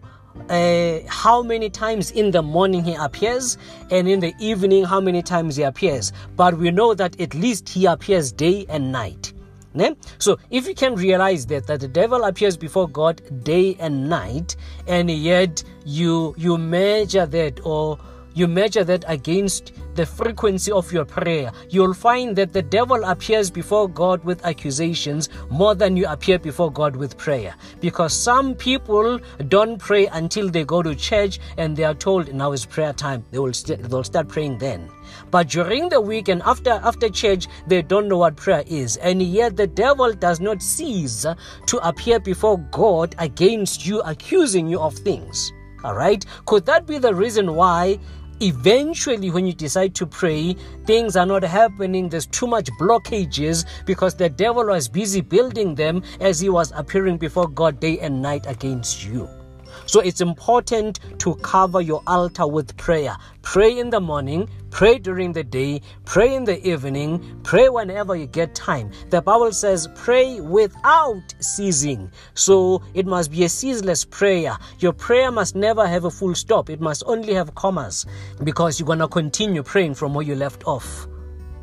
uh, 0.49 0.99
how 1.07 1.41
many 1.41 1.71
times 1.71 2.11
in 2.11 2.29
the 2.29 2.43
morning 2.43 2.83
he 2.83 2.93
appears 2.93 3.57
and 3.89 4.07
in 4.07 4.19
the 4.19 4.33
evening 4.39 4.83
how 4.83 5.01
many 5.01 5.23
times 5.23 5.55
he 5.55 5.63
appears. 5.63 6.13
But 6.35 6.55
we 6.55 6.69
know 6.69 6.93
that 6.93 7.19
at 7.19 7.33
least 7.33 7.67
he 7.67 7.87
appears 7.87 8.31
day 8.31 8.67
and 8.69 8.91
night. 8.91 9.32
Ne? 9.73 9.95
So 10.19 10.37
if 10.51 10.67
you 10.67 10.75
can 10.75 10.95
realize 10.95 11.45
that 11.47 11.67
that 11.67 11.79
the 11.79 11.87
devil 11.87 12.23
appears 12.23 12.57
before 12.57 12.87
God 12.87 13.21
day 13.43 13.75
and 13.79 14.07
night, 14.09 14.55
and 14.87 15.09
yet 15.09 15.63
you 15.85 16.35
you 16.37 16.57
measure 16.57 17.25
that 17.25 17.59
or 17.63 17.97
you 18.33 18.47
measure 18.47 18.83
that 18.83 19.05
against 19.07 19.73
the 19.95 20.05
frequency 20.05 20.71
of 20.71 20.91
your 20.91 21.05
prayer, 21.05 21.51
you'll 21.69 21.93
find 21.93 22.35
that 22.35 22.53
the 22.53 22.61
devil 22.61 23.03
appears 23.03 23.49
before 23.51 23.87
God 23.87 24.23
with 24.23 24.45
accusations 24.45 25.29
more 25.49 25.75
than 25.75 25.95
you 25.95 26.07
appear 26.07 26.39
before 26.39 26.71
God 26.71 26.95
with 26.95 27.17
prayer. 27.17 27.55
Because 27.79 28.13
some 28.13 28.55
people 28.55 29.19
don't 29.47 29.77
pray 29.77 30.07
until 30.07 30.49
they 30.49 30.63
go 30.63 30.81
to 30.81 30.95
church 30.95 31.39
and 31.57 31.75
they 31.75 31.83
are 31.83 31.93
told 31.93 32.33
now 32.33 32.51
is 32.51 32.65
prayer 32.65 32.93
time. 32.93 33.23
They 33.31 33.39
will 33.39 33.53
st- 33.53 33.83
they'll 33.83 34.03
start 34.03 34.27
praying 34.27 34.57
then. 34.57 34.89
But 35.31 35.49
during 35.49 35.89
the 35.89 36.01
week 36.01 36.27
and 36.27 36.41
after 36.43 36.71
after 36.71 37.09
church, 37.09 37.47
they 37.67 37.81
don't 37.81 38.07
know 38.07 38.17
what 38.17 38.35
prayer 38.35 38.63
is. 38.67 38.97
And 38.97 39.21
yet 39.21 39.57
the 39.57 39.67
devil 39.67 40.13
does 40.13 40.39
not 40.39 40.61
cease 40.61 41.25
to 41.67 41.87
appear 41.87 42.19
before 42.19 42.57
God 42.71 43.15
against 43.19 43.85
you, 43.85 44.01
accusing 44.01 44.67
you 44.67 44.79
of 44.79 44.95
things. 44.95 45.51
All 45.83 45.95
right? 45.95 46.25
Could 46.45 46.65
that 46.65 46.87
be 46.87 46.97
the 46.97 47.13
reason 47.13 47.55
why 47.55 47.99
eventually 48.41 49.29
when 49.29 49.45
you 49.45 49.53
decide 49.53 49.93
to 49.95 50.05
pray 50.05 50.55
things 50.85 51.15
are 51.15 51.25
not 51.25 51.43
happening. 51.43 52.09
There's 52.09 52.25
too 52.25 52.47
much 52.47 52.69
blockages 52.79 53.65
because 53.85 54.15
the 54.15 54.29
devil 54.29 54.65
was 54.65 54.87
busy 54.87 55.21
building 55.21 55.75
them 55.75 56.03
as 56.19 56.39
he 56.39 56.49
was 56.49 56.71
appearing 56.75 57.17
before 57.17 57.47
god 57.47 57.79
day 57.79 57.99
and 57.99 58.21
night 58.21 58.45
against 58.47 59.03
you 59.03 59.42
so 59.85 59.99
it's 59.99 60.21
important 60.21 60.99
to 61.19 61.35
cover 61.35 61.81
your 61.81 62.01
altar 62.07 62.47
with 62.47 62.75
prayer. 62.77 63.15
Pray 63.41 63.77
in 63.77 63.89
the 63.89 63.99
morning, 63.99 64.49
pray 64.69 64.97
during 64.97 65.33
the 65.33 65.43
day, 65.43 65.81
pray 66.05 66.33
in 66.33 66.45
the 66.45 66.65
evening, 66.67 67.39
pray 67.43 67.69
whenever 67.69 68.15
you 68.15 68.25
get 68.25 68.55
time. 68.55 68.91
The 69.09 69.21
Bible 69.21 69.51
says, 69.51 69.87
pray 69.95 70.39
without 70.39 71.23
ceasing. 71.39 72.11
So 72.33 72.81
it 72.93 73.05
must 73.05 73.31
be 73.31 73.43
a 73.43 73.49
ceaseless 73.49 74.05
prayer. 74.05 74.57
Your 74.79 74.93
prayer 74.93 75.31
must 75.31 75.55
never 75.55 75.85
have 75.85 76.05
a 76.05 76.11
full 76.11 76.35
stop, 76.35 76.69
it 76.69 76.79
must 76.79 77.03
only 77.05 77.33
have 77.33 77.53
commas 77.55 78.05
because 78.43 78.79
you're 78.79 78.87
going 78.87 78.99
to 78.99 79.07
continue 79.07 79.63
praying 79.63 79.95
from 79.95 80.13
where 80.13 80.25
you 80.25 80.35
left 80.35 80.63
off. 80.65 81.07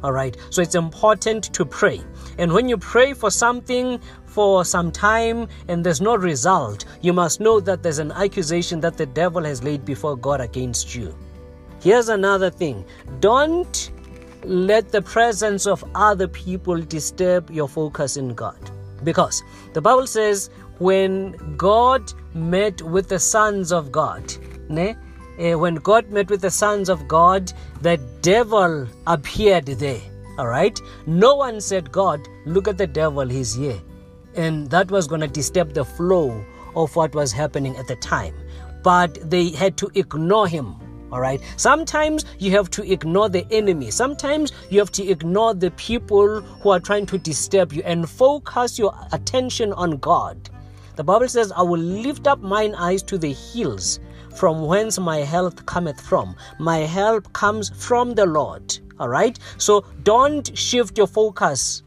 All 0.02 0.12
right. 0.12 0.36
So 0.48 0.62
it's 0.62 0.74
important 0.74 1.52
to 1.52 1.64
pray. 1.66 2.00
And 2.38 2.52
when 2.52 2.68
you 2.68 2.78
pray 2.78 3.12
for 3.12 3.30
something 3.30 4.00
for 4.30 4.64
some 4.64 4.90
time 4.92 5.48
and 5.68 5.84
there's 5.84 6.00
no 6.00 6.16
result, 6.16 6.84
you 7.00 7.12
must 7.12 7.40
know 7.40 7.60
that 7.60 7.82
there's 7.82 7.98
an 7.98 8.12
accusation 8.12 8.80
that 8.80 8.96
the 8.96 9.06
devil 9.06 9.44
has 9.44 9.62
laid 9.62 9.84
before 9.84 10.16
God 10.16 10.40
against 10.40 10.94
you. 10.94 11.14
Here's 11.80 12.08
another 12.08 12.50
thing 12.50 12.84
don't 13.20 13.90
let 14.44 14.90
the 14.90 15.02
presence 15.02 15.66
of 15.66 15.84
other 15.94 16.28
people 16.28 16.80
disturb 16.80 17.50
your 17.50 17.68
focus 17.68 18.16
in 18.16 18.34
God. 18.34 18.70
Because 19.04 19.42
the 19.72 19.80
Bible 19.80 20.06
says 20.06 20.50
when 20.78 21.56
God 21.56 22.12
met 22.34 22.80
with 22.82 23.08
the 23.08 23.18
sons 23.18 23.72
of 23.72 23.90
God, 23.92 24.32
ne, 24.68 24.96
uh, 25.38 25.58
when 25.58 25.76
God 25.76 26.10
met 26.10 26.30
with 26.30 26.42
the 26.42 26.50
sons 26.50 26.88
of 26.88 27.08
God, 27.08 27.52
the 27.80 27.96
devil 28.20 28.86
appeared 29.06 29.66
there. 29.66 30.00
All 30.38 30.46
right? 30.46 30.78
No 31.06 31.34
one 31.34 31.60
said, 31.60 31.90
God, 31.90 32.20
look 32.46 32.68
at 32.68 32.78
the 32.78 32.86
devil, 32.86 33.26
he's 33.26 33.54
here. 33.54 33.80
And 34.40 34.70
that 34.70 34.90
was 34.90 35.06
going 35.06 35.20
to 35.20 35.28
disturb 35.28 35.74
the 35.74 35.84
flow 35.84 36.42
of 36.74 36.96
what 36.96 37.14
was 37.14 37.30
happening 37.30 37.76
at 37.76 37.86
the 37.86 37.96
time. 37.96 38.34
But 38.82 39.30
they 39.30 39.50
had 39.50 39.76
to 39.76 39.90
ignore 39.94 40.48
him. 40.48 40.76
All 41.12 41.20
right. 41.20 41.42
Sometimes 41.56 42.24
you 42.38 42.50
have 42.52 42.70
to 42.70 42.90
ignore 42.90 43.28
the 43.28 43.46
enemy. 43.50 43.90
Sometimes 43.90 44.52
you 44.70 44.78
have 44.78 44.92
to 44.92 45.06
ignore 45.06 45.52
the 45.52 45.70
people 45.72 46.40
who 46.40 46.70
are 46.70 46.80
trying 46.80 47.04
to 47.06 47.18
disturb 47.18 47.74
you 47.74 47.82
and 47.84 48.08
focus 48.08 48.78
your 48.78 48.94
attention 49.12 49.74
on 49.74 49.98
God. 49.98 50.48
The 50.96 51.04
Bible 51.04 51.28
says, 51.28 51.52
I 51.52 51.60
will 51.60 51.80
lift 51.80 52.26
up 52.26 52.40
mine 52.40 52.74
eyes 52.74 53.02
to 53.04 53.18
the 53.18 53.34
hills 53.34 54.00
from 54.34 54.62
whence 54.64 54.98
my 54.98 55.18
health 55.18 55.66
cometh 55.66 56.00
from. 56.00 56.34
My 56.58 56.78
help 56.78 57.30
comes 57.34 57.68
from 57.68 58.14
the 58.14 58.24
Lord. 58.24 58.78
All 58.98 59.08
right? 59.08 59.38
So 59.58 59.84
don't 60.02 60.56
shift 60.56 60.96
your 60.96 61.08
focus 61.08 61.82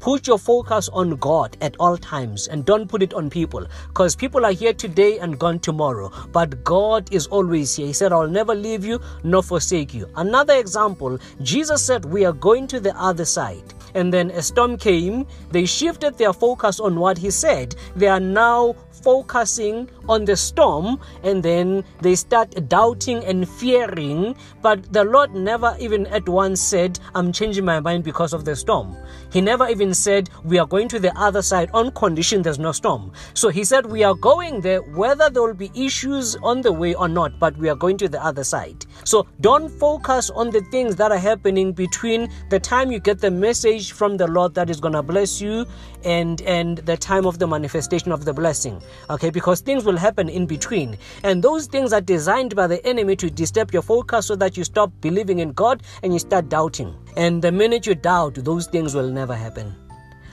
Put 0.00 0.26
your 0.26 0.38
focus 0.38 0.88
on 0.94 1.16
God 1.16 1.58
at 1.60 1.76
all 1.78 1.98
times 1.98 2.48
and 2.48 2.64
don't 2.64 2.88
put 2.88 3.02
it 3.02 3.12
on 3.12 3.28
people 3.28 3.66
because 3.88 4.16
people 4.16 4.46
are 4.46 4.52
here 4.52 4.72
today 4.72 5.18
and 5.18 5.38
gone 5.38 5.58
tomorrow. 5.58 6.10
But 6.32 6.64
God 6.64 7.12
is 7.12 7.26
always 7.26 7.76
here. 7.76 7.88
He 7.88 7.92
said, 7.92 8.10
I'll 8.10 8.26
never 8.26 8.54
leave 8.54 8.82
you 8.82 8.98
nor 9.24 9.42
forsake 9.42 9.92
you. 9.92 10.08
Another 10.16 10.54
example, 10.54 11.18
Jesus 11.42 11.84
said, 11.84 12.06
We 12.06 12.24
are 12.24 12.32
going 12.32 12.66
to 12.68 12.80
the 12.80 12.98
other 12.98 13.26
side. 13.26 13.74
And 13.94 14.14
then 14.14 14.30
a 14.30 14.40
storm 14.40 14.78
came. 14.78 15.26
They 15.50 15.66
shifted 15.66 16.16
their 16.16 16.32
focus 16.32 16.80
on 16.80 16.98
what 16.98 17.18
he 17.18 17.30
said. 17.30 17.74
They 17.94 18.06
are 18.06 18.20
now 18.20 18.76
focusing 19.02 19.88
on 20.08 20.24
the 20.24 20.36
storm 20.36 21.00
and 21.22 21.42
then 21.42 21.84
they 22.00 22.14
start 22.14 22.68
doubting 22.68 23.24
and 23.24 23.48
fearing. 23.48 24.34
But 24.62 24.92
the 24.92 25.04
Lord 25.04 25.34
never 25.34 25.76
even 25.78 26.06
at 26.08 26.28
once 26.28 26.60
said, 26.60 26.98
I'm 27.14 27.32
changing 27.32 27.64
my 27.64 27.80
mind 27.80 28.04
because 28.04 28.32
of 28.32 28.44
the 28.44 28.56
storm. 28.56 28.96
He 29.32 29.40
never 29.40 29.68
even 29.68 29.94
said, 29.94 30.28
We 30.44 30.58
are 30.58 30.66
going 30.66 30.88
to 30.88 30.98
the 30.98 31.16
other 31.16 31.42
side 31.42 31.70
on 31.72 31.92
condition 31.92 32.42
there's 32.42 32.58
no 32.58 32.72
storm. 32.72 33.12
So 33.34 33.48
he 33.48 33.64
said, 33.64 33.86
We 33.86 34.02
are 34.02 34.14
going 34.14 34.60
there 34.60 34.82
whether 34.82 35.30
there 35.30 35.42
will 35.42 35.54
be 35.54 35.70
issues 35.74 36.36
on 36.42 36.62
the 36.62 36.72
way 36.72 36.94
or 36.94 37.08
not, 37.08 37.38
but 37.38 37.56
we 37.56 37.68
are 37.68 37.76
going 37.76 37.96
to 37.98 38.08
the 38.08 38.22
other 38.24 38.44
side. 38.44 38.86
So 39.04 39.26
don't 39.40 39.68
focus 39.68 40.30
on 40.30 40.50
the 40.50 40.62
things 40.70 40.96
that 40.96 41.12
are 41.12 41.18
happening 41.18 41.72
between 41.72 42.30
the 42.50 42.58
time 42.58 42.90
you 42.90 42.98
get 42.98 43.20
the 43.20 43.30
message 43.30 43.92
from 43.92 44.16
the 44.16 44.26
Lord 44.26 44.54
that 44.54 44.68
is 44.68 44.80
going 44.80 44.94
to 44.94 45.02
bless 45.02 45.40
you 45.40 45.66
and 46.04 46.40
and 46.42 46.78
the 46.78 46.96
time 46.96 47.26
of 47.26 47.38
the 47.38 47.46
manifestation 47.46 48.12
of 48.12 48.24
the 48.24 48.32
blessing. 48.32 48.82
Okay, 49.08 49.30
because 49.30 49.60
things 49.60 49.84
will 49.84 49.96
happen 49.96 50.28
in 50.28 50.46
between. 50.46 50.96
And 51.22 51.42
those 51.42 51.66
things 51.66 51.92
are 51.92 52.00
designed 52.00 52.54
by 52.56 52.66
the 52.66 52.84
enemy 52.86 53.16
to 53.16 53.30
disturb 53.30 53.72
your 53.72 53.82
focus 53.82 54.26
so 54.26 54.36
that 54.36 54.56
you 54.56 54.64
stop 54.64 54.92
believing 55.00 55.38
in 55.38 55.52
God 55.52 55.82
and 56.02 56.12
you 56.12 56.18
start 56.18 56.48
doubting. 56.48 56.94
And 57.16 57.42
the 57.42 57.52
minute 57.52 57.86
you 57.86 57.94
doubt, 57.94 58.34
those 58.34 58.66
things 58.66 58.94
will 58.94 59.10
never 59.10 59.34
happen. 59.34 59.74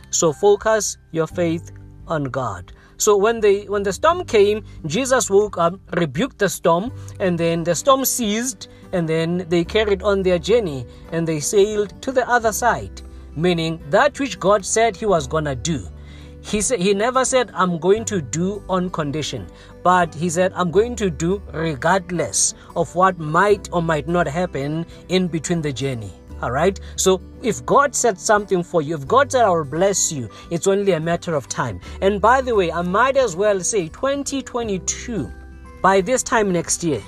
So 0.09 0.31
focus 0.33 0.97
your 1.11 1.27
faith 1.27 1.71
on 2.07 2.25
God. 2.25 2.73
So 2.97 3.15
when 3.15 3.39
the 3.39 3.69
when 3.69 3.83
the 3.83 3.93
storm 3.93 4.25
came, 4.25 4.63
Jesus 4.87 5.29
woke 5.29 5.57
up, 5.59 5.79
rebuked 5.95 6.39
the 6.39 6.49
storm, 6.49 6.91
and 7.19 7.37
then 7.37 7.63
the 7.63 7.75
storm 7.75 8.05
ceased, 8.05 8.69
and 8.91 9.07
then 9.07 9.45
they 9.49 9.63
carried 9.63 10.01
on 10.01 10.23
their 10.23 10.39
journey 10.39 10.85
and 11.11 11.27
they 11.27 11.39
sailed 11.39 12.01
to 12.01 12.11
the 12.11 12.27
other 12.27 12.51
side. 12.51 13.01
Meaning 13.35 13.79
that 13.91 14.19
which 14.19 14.39
God 14.39 14.65
said 14.65 14.95
he 14.95 15.05
was 15.05 15.27
gonna 15.27 15.55
do. 15.55 15.87
He 16.47 16.61
said 16.61 16.79
he 16.79 16.93
never 16.93 17.25
said 17.25 17.51
I'm 17.53 17.77
going 17.77 18.05
to 18.05 18.21
do 18.21 18.63
on 18.69 18.89
condition, 18.89 19.47
but 19.83 20.15
he 20.15 20.29
said 20.29 20.53
I'm 20.55 20.71
going 20.71 20.95
to 20.95 21.09
do 21.09 21.41
regardless 21.51 22.53
of 22.73 22.95
what 22.95 23.19
might 23.19 23.67
or 23.73 23.81
might 23.81 24.07
not 24.07 24.27
happen 24.27 24.85
in 25.09 25.27
between 25.27 25.61
the 25.61 25.73
journey. 25.73 26.13
All 26.41 26.51
right. 26.51 26.79
So 26.95 27.19
if 27.41 27.65
God 27.65 27.93
said 27.93 28.17
something 28.17 28.63
for 28.63 28.81
you, 28.81 28.95
if 28.95 29.05
God 29.07 29.29
said 29.29 29.43
I 29.43 29.49
will 29.49 29.65
bless 29.65 30.09
you, 30.09 30.29
it's 30.49 30.67
only 30.67 30.93
a 30.93 30.99
matter 31.01 31.35
of 31.35 31.49
time. 31.49 31.81
And 32.01 32.21
by 32.21 32.39
the 32.39 32.55
way, 32.55 32.71
I 32.71 32.81
might 32.81 33.17
as 33.17 33.35
well 33.35 33.59
say 33.59 33.89
2022, 33.89 35.29
by 35.81 35.99
this 35.99 36.23
time 36.23 36.53
next 36.53 36.81
year, 36.81 37.01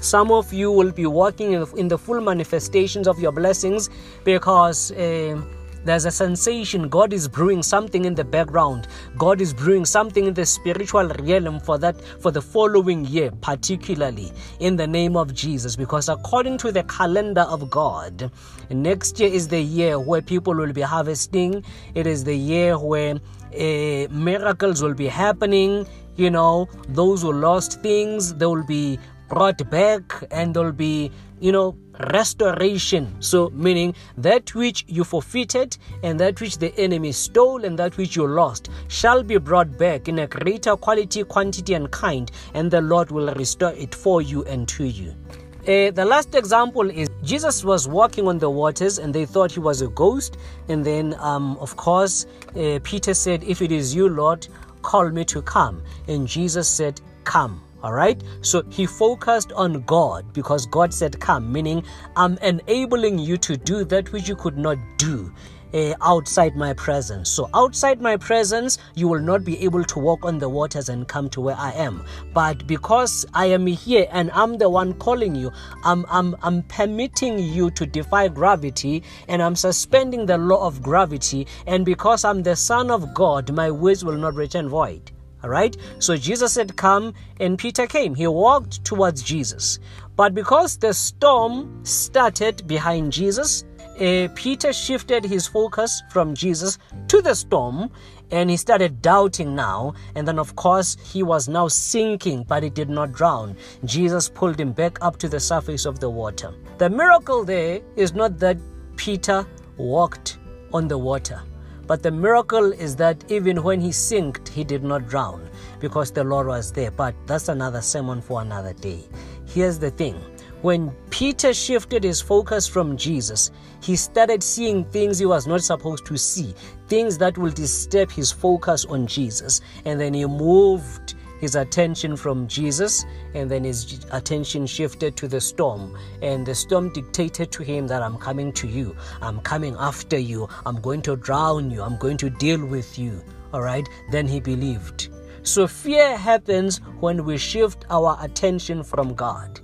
some 0.00 0.32
of 0.32 0.52
you 0.52 0.72
will 0.72 0.90
be 0.90 1.06
walking 1.06 1.52
in 1.52 1.86
the 1.86 1.98
full 1.98 2.20
manifestations 2.20 3.06
of 3.06 3.20
your 3.20 3.30
blessings 3.30 3.88
because. 4.24 4.90
Uh, 4.90 5.40
there's 5.84 6.04
a 6.04 6.10
sensation 6.10 6.88
God 6.88 7.12
is 7.12 7.26
brewing 7.26 7.62
something 7.62 8.04
in 8.04 8.14
the 8.14 8.24
background. 8.24 8.88
God 9.16 9.40
is 9.40 9.54
brewing 9.54 9.84
something 9.84 10.26
in 10.26 10.34
the 10.34 10.44
spiritual 10.44 11.08
realm 11.08 11.58
for 11.60 11.78
that 11.78 12.00
for 12.20 12.30
the 12.30 12.42
following 12.42 13.06
year, 13.06 13.30
particularly 13.40 14.30
in 14.58 14.76
the 14.76 14.86
name 14.86 15.16
of 15.16 15.32
Jesus. 15.34 15.76
Because 15.76 16.08
according 16.08 16.58
to 16.58 16.72
the 16.72 16.82
calendar 16.84 17.42
of 17.42 17.70
God, 17.70 18.30
next 18.68 19.18
year 19.18 19.32
is 19.32 19.48
the 19.48 19.60
year 19.60 19.98
where 19.98 20.20
people 20.20 20.54
will 20.54 20.72
be 20.72 20.82
harvesting. 20.82 21.64
It 21.94 22.06
is 22.06 22.24
the 22.24 22.36
year 22.36 22.78
where 22.78 23.14
uh, 23.14 24.06
miracles 24.10 24.82
will 24.82 24.94
be 24.94 25.06
happening. 25.06 25.86
You 26.16 26.30
know, 26.30 26.68
those 26.88 27.22
who 27.22 27.32
lost 27.32 27.80
things, 27.80 28.34
they 28.34 28.46
will 28.46 28.66
be 28.66 28.98
brought 29.30 29.70
back 29.70 30.12
and 30.30 30.52
there'll 30.52 30.72
be, 30.72 31.10
you 31.40 31.52
know, 31.52 31.74
restoration. 32.12 33.14
So, 33.20 33.50
meaning 33.50 33.94
that 34.16 34.54
which 34.54 34.84
you 34.88 35.04
forfeited 35.04 35.76
and 36.02 36.18
that 36.20 36.40
which 36.40 36.58
the 36.58 36.76
enemy 36.78 37.12
stole 37.12 37.64
and 37.64 37.78
that 37.78 37.96
which 37.96 38.16
you 38.16 38.26
lost 38.26 38.70
shall 38.88 39.22
be 39.22 39.38
brought 39.38 39.78
back 39.78 40.08
in 40.08 40.20
a 40.20 40.26
greater 40.26 40.76
quality, 40.76 41.24
quantity, 41.24 41.74
and 41.74 41.90
kind, 41.90 42.30
and 42.54 42.70
the 42.70 42.80
Lord 42.80 43.10
will 43.10 43.32
restore 43.34 43.72
it 43.72 43.94
for 43.94 44.22
you 44.22 44.44
and 44.44 44.68
to 44.68 44.84
you. 44.84 45.14
Uh, 45.62 45.90
the 45.90 46.04
last 46.04 46.34
example 46.34 46.88
is 46.88 47.08
Jesus 47.22 47.62
was 47.62 47.86
walking 47.86 48.26
on 48.26 48.38
the 48.38 48.48
waters 48.48 48.98
and 48.98 49.14
they 49.14 49.26
thought 49.26 49.52
he 49.52 49.60
was 49.60 49.82
a 49.82 49.88
ghost. 49.88 50.38
And 50.68 50.84
then, 50.84 51.14
um, 51.18 51.58
of 51.58 51.76
course, 51.76 52.26
uh, 52.56 52.78
Peter 52.82 53.12
said, 53.12 53.44
If 53.44 53.60
it 53.60 53.70
is 53.70 53.94
you, 53.94 54.08
Lord, 54.08 54.48
call 54.80 55.10
me 55.10 55.24
to 55.26 55.42
come. 55.42 55.82
And 56.08 56.26
Jesus 56.26 56.66
said, 56.66 57.00
Come. 57.24 57.60
All 57.82 57.92
right. 57.92 58.22
So 58.42 58.62
he 58.68 58.86
focused 58.86 59.52
on 59.52 59.82
God 59.82 60.32
because 60.32 60.66
God 60.66 60.92
said, 60.92 61.18
Come, 61.20 61.50
meaning 61.52 61.82
I'm 62.16 62.36
enabling 62.38 63.18
you 63.18 63.36
to 63.38 63.56
do 63.56 63.84
that 63.84 64.12
which 64.12 64.28
you 64.28 64.36
could 64.36 64.58
not 64.58 64.78
do 64.96 65.32
uh, 65.72 65.94
outside 66.00 66.56
my 66.56 66.72
presence. 66.72 67.30
So, 67.30 67.48
outside 67.54 68.00
my 68.00 68.16
presence, 68.16 68.78
you 68.94 69.08
will 69.08 69.20
not 69.20 69.44
be 69.44 69.60
able 69.60 69.84
to 69.84 69.98
walk 69.98 70.24
on 70.24 70.38
the 70.38 70.48
waters 70.48 70.88
and 70.88 71.06
come 71.06 71.28
to 71.30 71.40
where 71.40 71.56
I 71.56 71.72
am. 71.72 72.04
But 72.34 72.66
because 72.66 73.26
I 73.34 73.46
am 73.46 73.66
here 73.66 74.06
and 74.10 74.30
I'm 74.32 74.58
the 74.58 74.68
one 74.68 74.94
calling 74.94 75.34
you, 75.34 75.52
I'm, 75.84 76.04
I'm, 76.08 76.36
I'm 76.42 76.62
permitting 76.64 77.38
you 77.38 77.70
to 77.72 77.86
defy 77.86 78.28
gravity 78.28 79.02
and 79.28 79.42
I'm 79.42 79.56
suspending 79.56 80.26
the 80.26 80.38
law 80.38 80.66
of 80.66 80.82
gravity. 80.82 81.46
And 81.66 81.84
because 81.84 82.24
I'm 82.24 82.42
the 82.42 82.56
Son 82.56 82.90
of 82.90 83.14
God, 83.14 83.52
my 83.52 83.70
words 83.70 84.04
will 84.04 84.16
not 84.16 84.34
return 84.34 84.68
void. 84.68 85.12
All 85.42 85.50
right. 85.50 85.76
So 85.98 86.16
Jesus 86.16 86.52
said, 86.52 86.76
Come, 86.76 87.14
and 87.38 87.58
Peter 87.58 87.86
came. 87.86 88.14
He 88.14 88.26
walked 88.26 88.84
towards 88.84 89.22
Jesus. 89.22 89.78
But 90.16 90.34
because 90.34 90.76
the 90.76 90.92
storm 90.92 91.84
started 91.84 92.66
behind 92.66 93.12
Jesus, 93.12 93.64
uh, 94.00 94.28
Peter 94.34 94.72
shifted 94.72 95.24
his 95.24 95.46
focus 95.46 96.02
from 96.10 96.34
Jesus 96.34 96.78
to 97.08 97.20
the 97.20 97.34
storm 97.34 97.90
and 98.30 98.48
he 98.48 98.56
started 98.56 99.02
doubting 99.02 99.54
now. 99.54 99.94
And 100.14 100.26
then, 100.26 100.38
of 100.38 100.56
course, 100.56 100.96
he 101.12 101.22
was 101.22 101.48
now 101.48 101.68
sinking, 101.68 102.44
but 102.44 102.62
he 102.62 102.70
did 102.70 102.88
not 102.88 103.12
drown. 103.12 103.56
Jesus 103.84 104.28
pulled 104.28 104.58
him 104.58 104.72
back 104.72 104.98
up 105.02 105.18
to 105.18 105.28
the 105.28 105.40
surface 105.40 105.84
of 105.84 106.00
the 106.00 106.10
water. 106.10 106.54
The 106.78 106.88
miracle 106.88 107.44
there 107.44 107.80
is 107.96 108.14
not 108.14 108.38
that 108.38 108.58
Peter 108.96 109.46
walked 109.76 110.38
on 110.72 110.88
the 110.88 110.98
water. 110.98 111.42
But 111.90 112.04
the 112.04 112.12
miracle 112.12 112.72
is 112.72 112.94
that 112.96 113.24
even 113.32 113.64
when 113.64 113.80
he 113.80 113.90
sinked, 113.90 114.46
he 114.46 114.62
did 114.62 114.84
not 114.84 115.08
drown 115.08 115.50
because 115.80 116.12
the 116.12 116.22
Lord 116.22 116.46
was 116.46 116.70
there. 116.70 116.92
But 116.92 117.16
that's 117.26 117.48
another 117.48 117.80
sermon 117.80 118.20
for 118.20 118.42
another 118.42 118.72
day. 118.74 119.08
Here's 119.44 119.76
the 119.76 119.90
thing 119.90 120.14
when 120.62 120.92
Peter 121.10 121.52
shifted 121.52 122.04
his 122.04 122.20
focus 122.20 122.68
from 122.68 122.96
Jesus, 122.96 123.50
he 123.82 123.96
started 123.96 124.40
seeing 124.40 124.84
things 124.84 125.18
he 125.18 125.26
was 125.26 125.48
not 125.48 125.64
supposed 125.64 126.06
to 126.06 126.16
see, 126.16 126.54
things 126.86 127.18
that 127.18 127.36
will 127.36 127.50
disturb 127.50 128.12
his 128.12 128.30
focus 128.30 128.84
on 128.84 129.08
Jesus. 129.08 129.60
And 129.84 130.00
then 130.00 130.14
he 130.14 130.24
moved 130.26 131.16
his 131.40 131.56
attention 131.56 132.16
from 132.16 132.46
Jesus, 132.46 133.04
and 133.34 133.50
then 133.50 133.64
his 133.64 134.04
attention 134.12 134.66
shifted 134.66 135.16
to 135.16 135.28
the 135.28 135.40
storm. 135.40 135.96
And 136.22 136.46
the 136.46 136.54
storm 136.54 136.92
dictated 136.92 137.50
to 137.52 137.62
him 137.62 137.86
that 137.88 138.02
I'm 138.02 138.18
coming 138.18 138.52
to 138.52 138.68
you, 138.68 138.94
I'm 139.20 139.40
coming 139.40 139.76
after 139.78 140.18
you, 140.18 140.48
I'm 140.66 140.80
going 140.80 141.02
to 141.02 141.16
drown 141.16 141.70
you, 141.70 141.82
I'm 141.82 141.96
going 141.98 142.18
to 142.18 142.30
deal 142.30 142.64
with 142.64 142.98
you. 142.98 143.22
All 143.52 143.62
right, 143.62 143.86
then 144.10 144.28
he 144.28 144.40
believed. 144.40 145.08
So 145.42 145.66
fear 145.66 146.16
happens 146.16 146.78
when 147.00 147.24
we 147.24 147.38
shift 147.38 147.86
our 147.90 148.18
attention 148.20 148.84
from 148.84 149.14
God. 149.14 149.60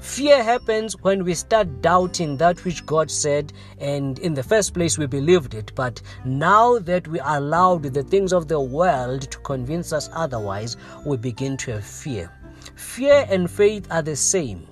Fear 0.00 0.42
happens 0.42 0.96
when 1.02 1.24
we 1.24 1.34
start 1.34 1.82
doubting 1.82 2.36
that 2.38 2.64
which 2.64 2.84
God 2.86 3.10
said, 3.10 3.52
and 3.78 4.18
in 4.18 4.34
the 4.34 4.42
first 4.42 4.72
place 4.72 4.96
we 4.96 5.06
believed 5.06 5.54
it. 5.54 5.72
But 5.74 6.00
now 6.24 6.78
that 6.80 7.06
we 7.06 7.20
allowed 7.20 7.82
the 7.82 8.02
things 8.02 8.32
of 8.32 8.48
the 8.48 8.60
world 8.60 9.30
to 9.30 9.38
convince 9.38 9.92
us 9.92 10.08
otherwise, 10.12 10.76
we 11.04 11.16
begin 11.16 11.56
to 11.58 11.72
have 11.72 11.84
fear. 11.84 12.32
Fear 12.76 13.26
and 13.28 13.50
faith 13.50 13.86
are 13.90 14.02
the 14.02 14.16
same. 14.16 14.66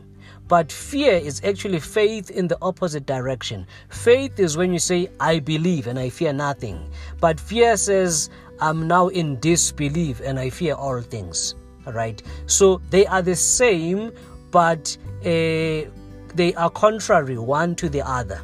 But 0.49 0.73
fear 0.73 1.13
is 1.13 1.43
actually 1.45 1.81
faith 1.81 2.31
in 2.31 2.49
the 2.49 2.57
opposite 2.63 3.05
direction. 3.05 3.67
Faith 3.91 4.41
is 4.41 4.57
when 4.57 4.73
you 4.73 4.79
say, 4.79 5.11
I 5.21 5.41
believe 5.41 5.87
and 5.87 5.99
I 5.99 6.09
fear 6.09 6.33
nothing. 6.33 6.91
But 7.21 7.39
fear 7.39 7.77
says, 7.77 8.31
I'm 8.61 8.89
now 8.89 9.09
in 9.09 9.39
disbelief 9.41 10.21
and 10.25 10.39
I 10.39 10.49
fear 10.49 10.75
all 10.75 11.03
things. 11.03 11.55
Right. 11.87 12.23
So 12.47 12.81
they 12.91 13.07
are 13.07 13.23
the 13.23 13.37
same, 13.37 14.13
but 14.51 14.97
uh, 15.21 15.89
they 16.35 16.55
are 16.57 16.71
contrary 16.71 17.39
one 17.39 17.75
to 17.77 17.89
the 17.89 18.07
other. 18.07 18.41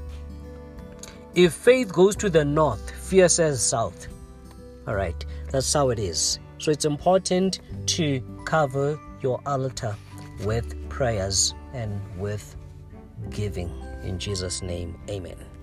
If 1.35 1.53
faith 1.53 1.93
goes 1.93 2.15
to 2.17 2.31
the 2.31 2.45
north, 2.45 2.91
fear 2.91 3.29
says 3.29 3.63
south. 3.63 4.07
All 4.87 4.95
right, 4.95 5.25
that's 5.51 5.73
how 5.73 5.91
it 5.91 5.99
is. 5.99 6.39
So 6.59 6.71
it's 6.71 6.85
important 6.85 7.61
to 7.87 8.21
cover 8.45 8.99
your 9.21 9.41
altar 9.47 9.97
with 10.45 10.89
prayers 10.89 11.55
and 11.73 12.01
with 12.19 12.57
giving. 13.31 13.71
In 14.03 14.19
Jesus' 14.19 14.63
name, 14.63 14.99
amen. 15.09 15.54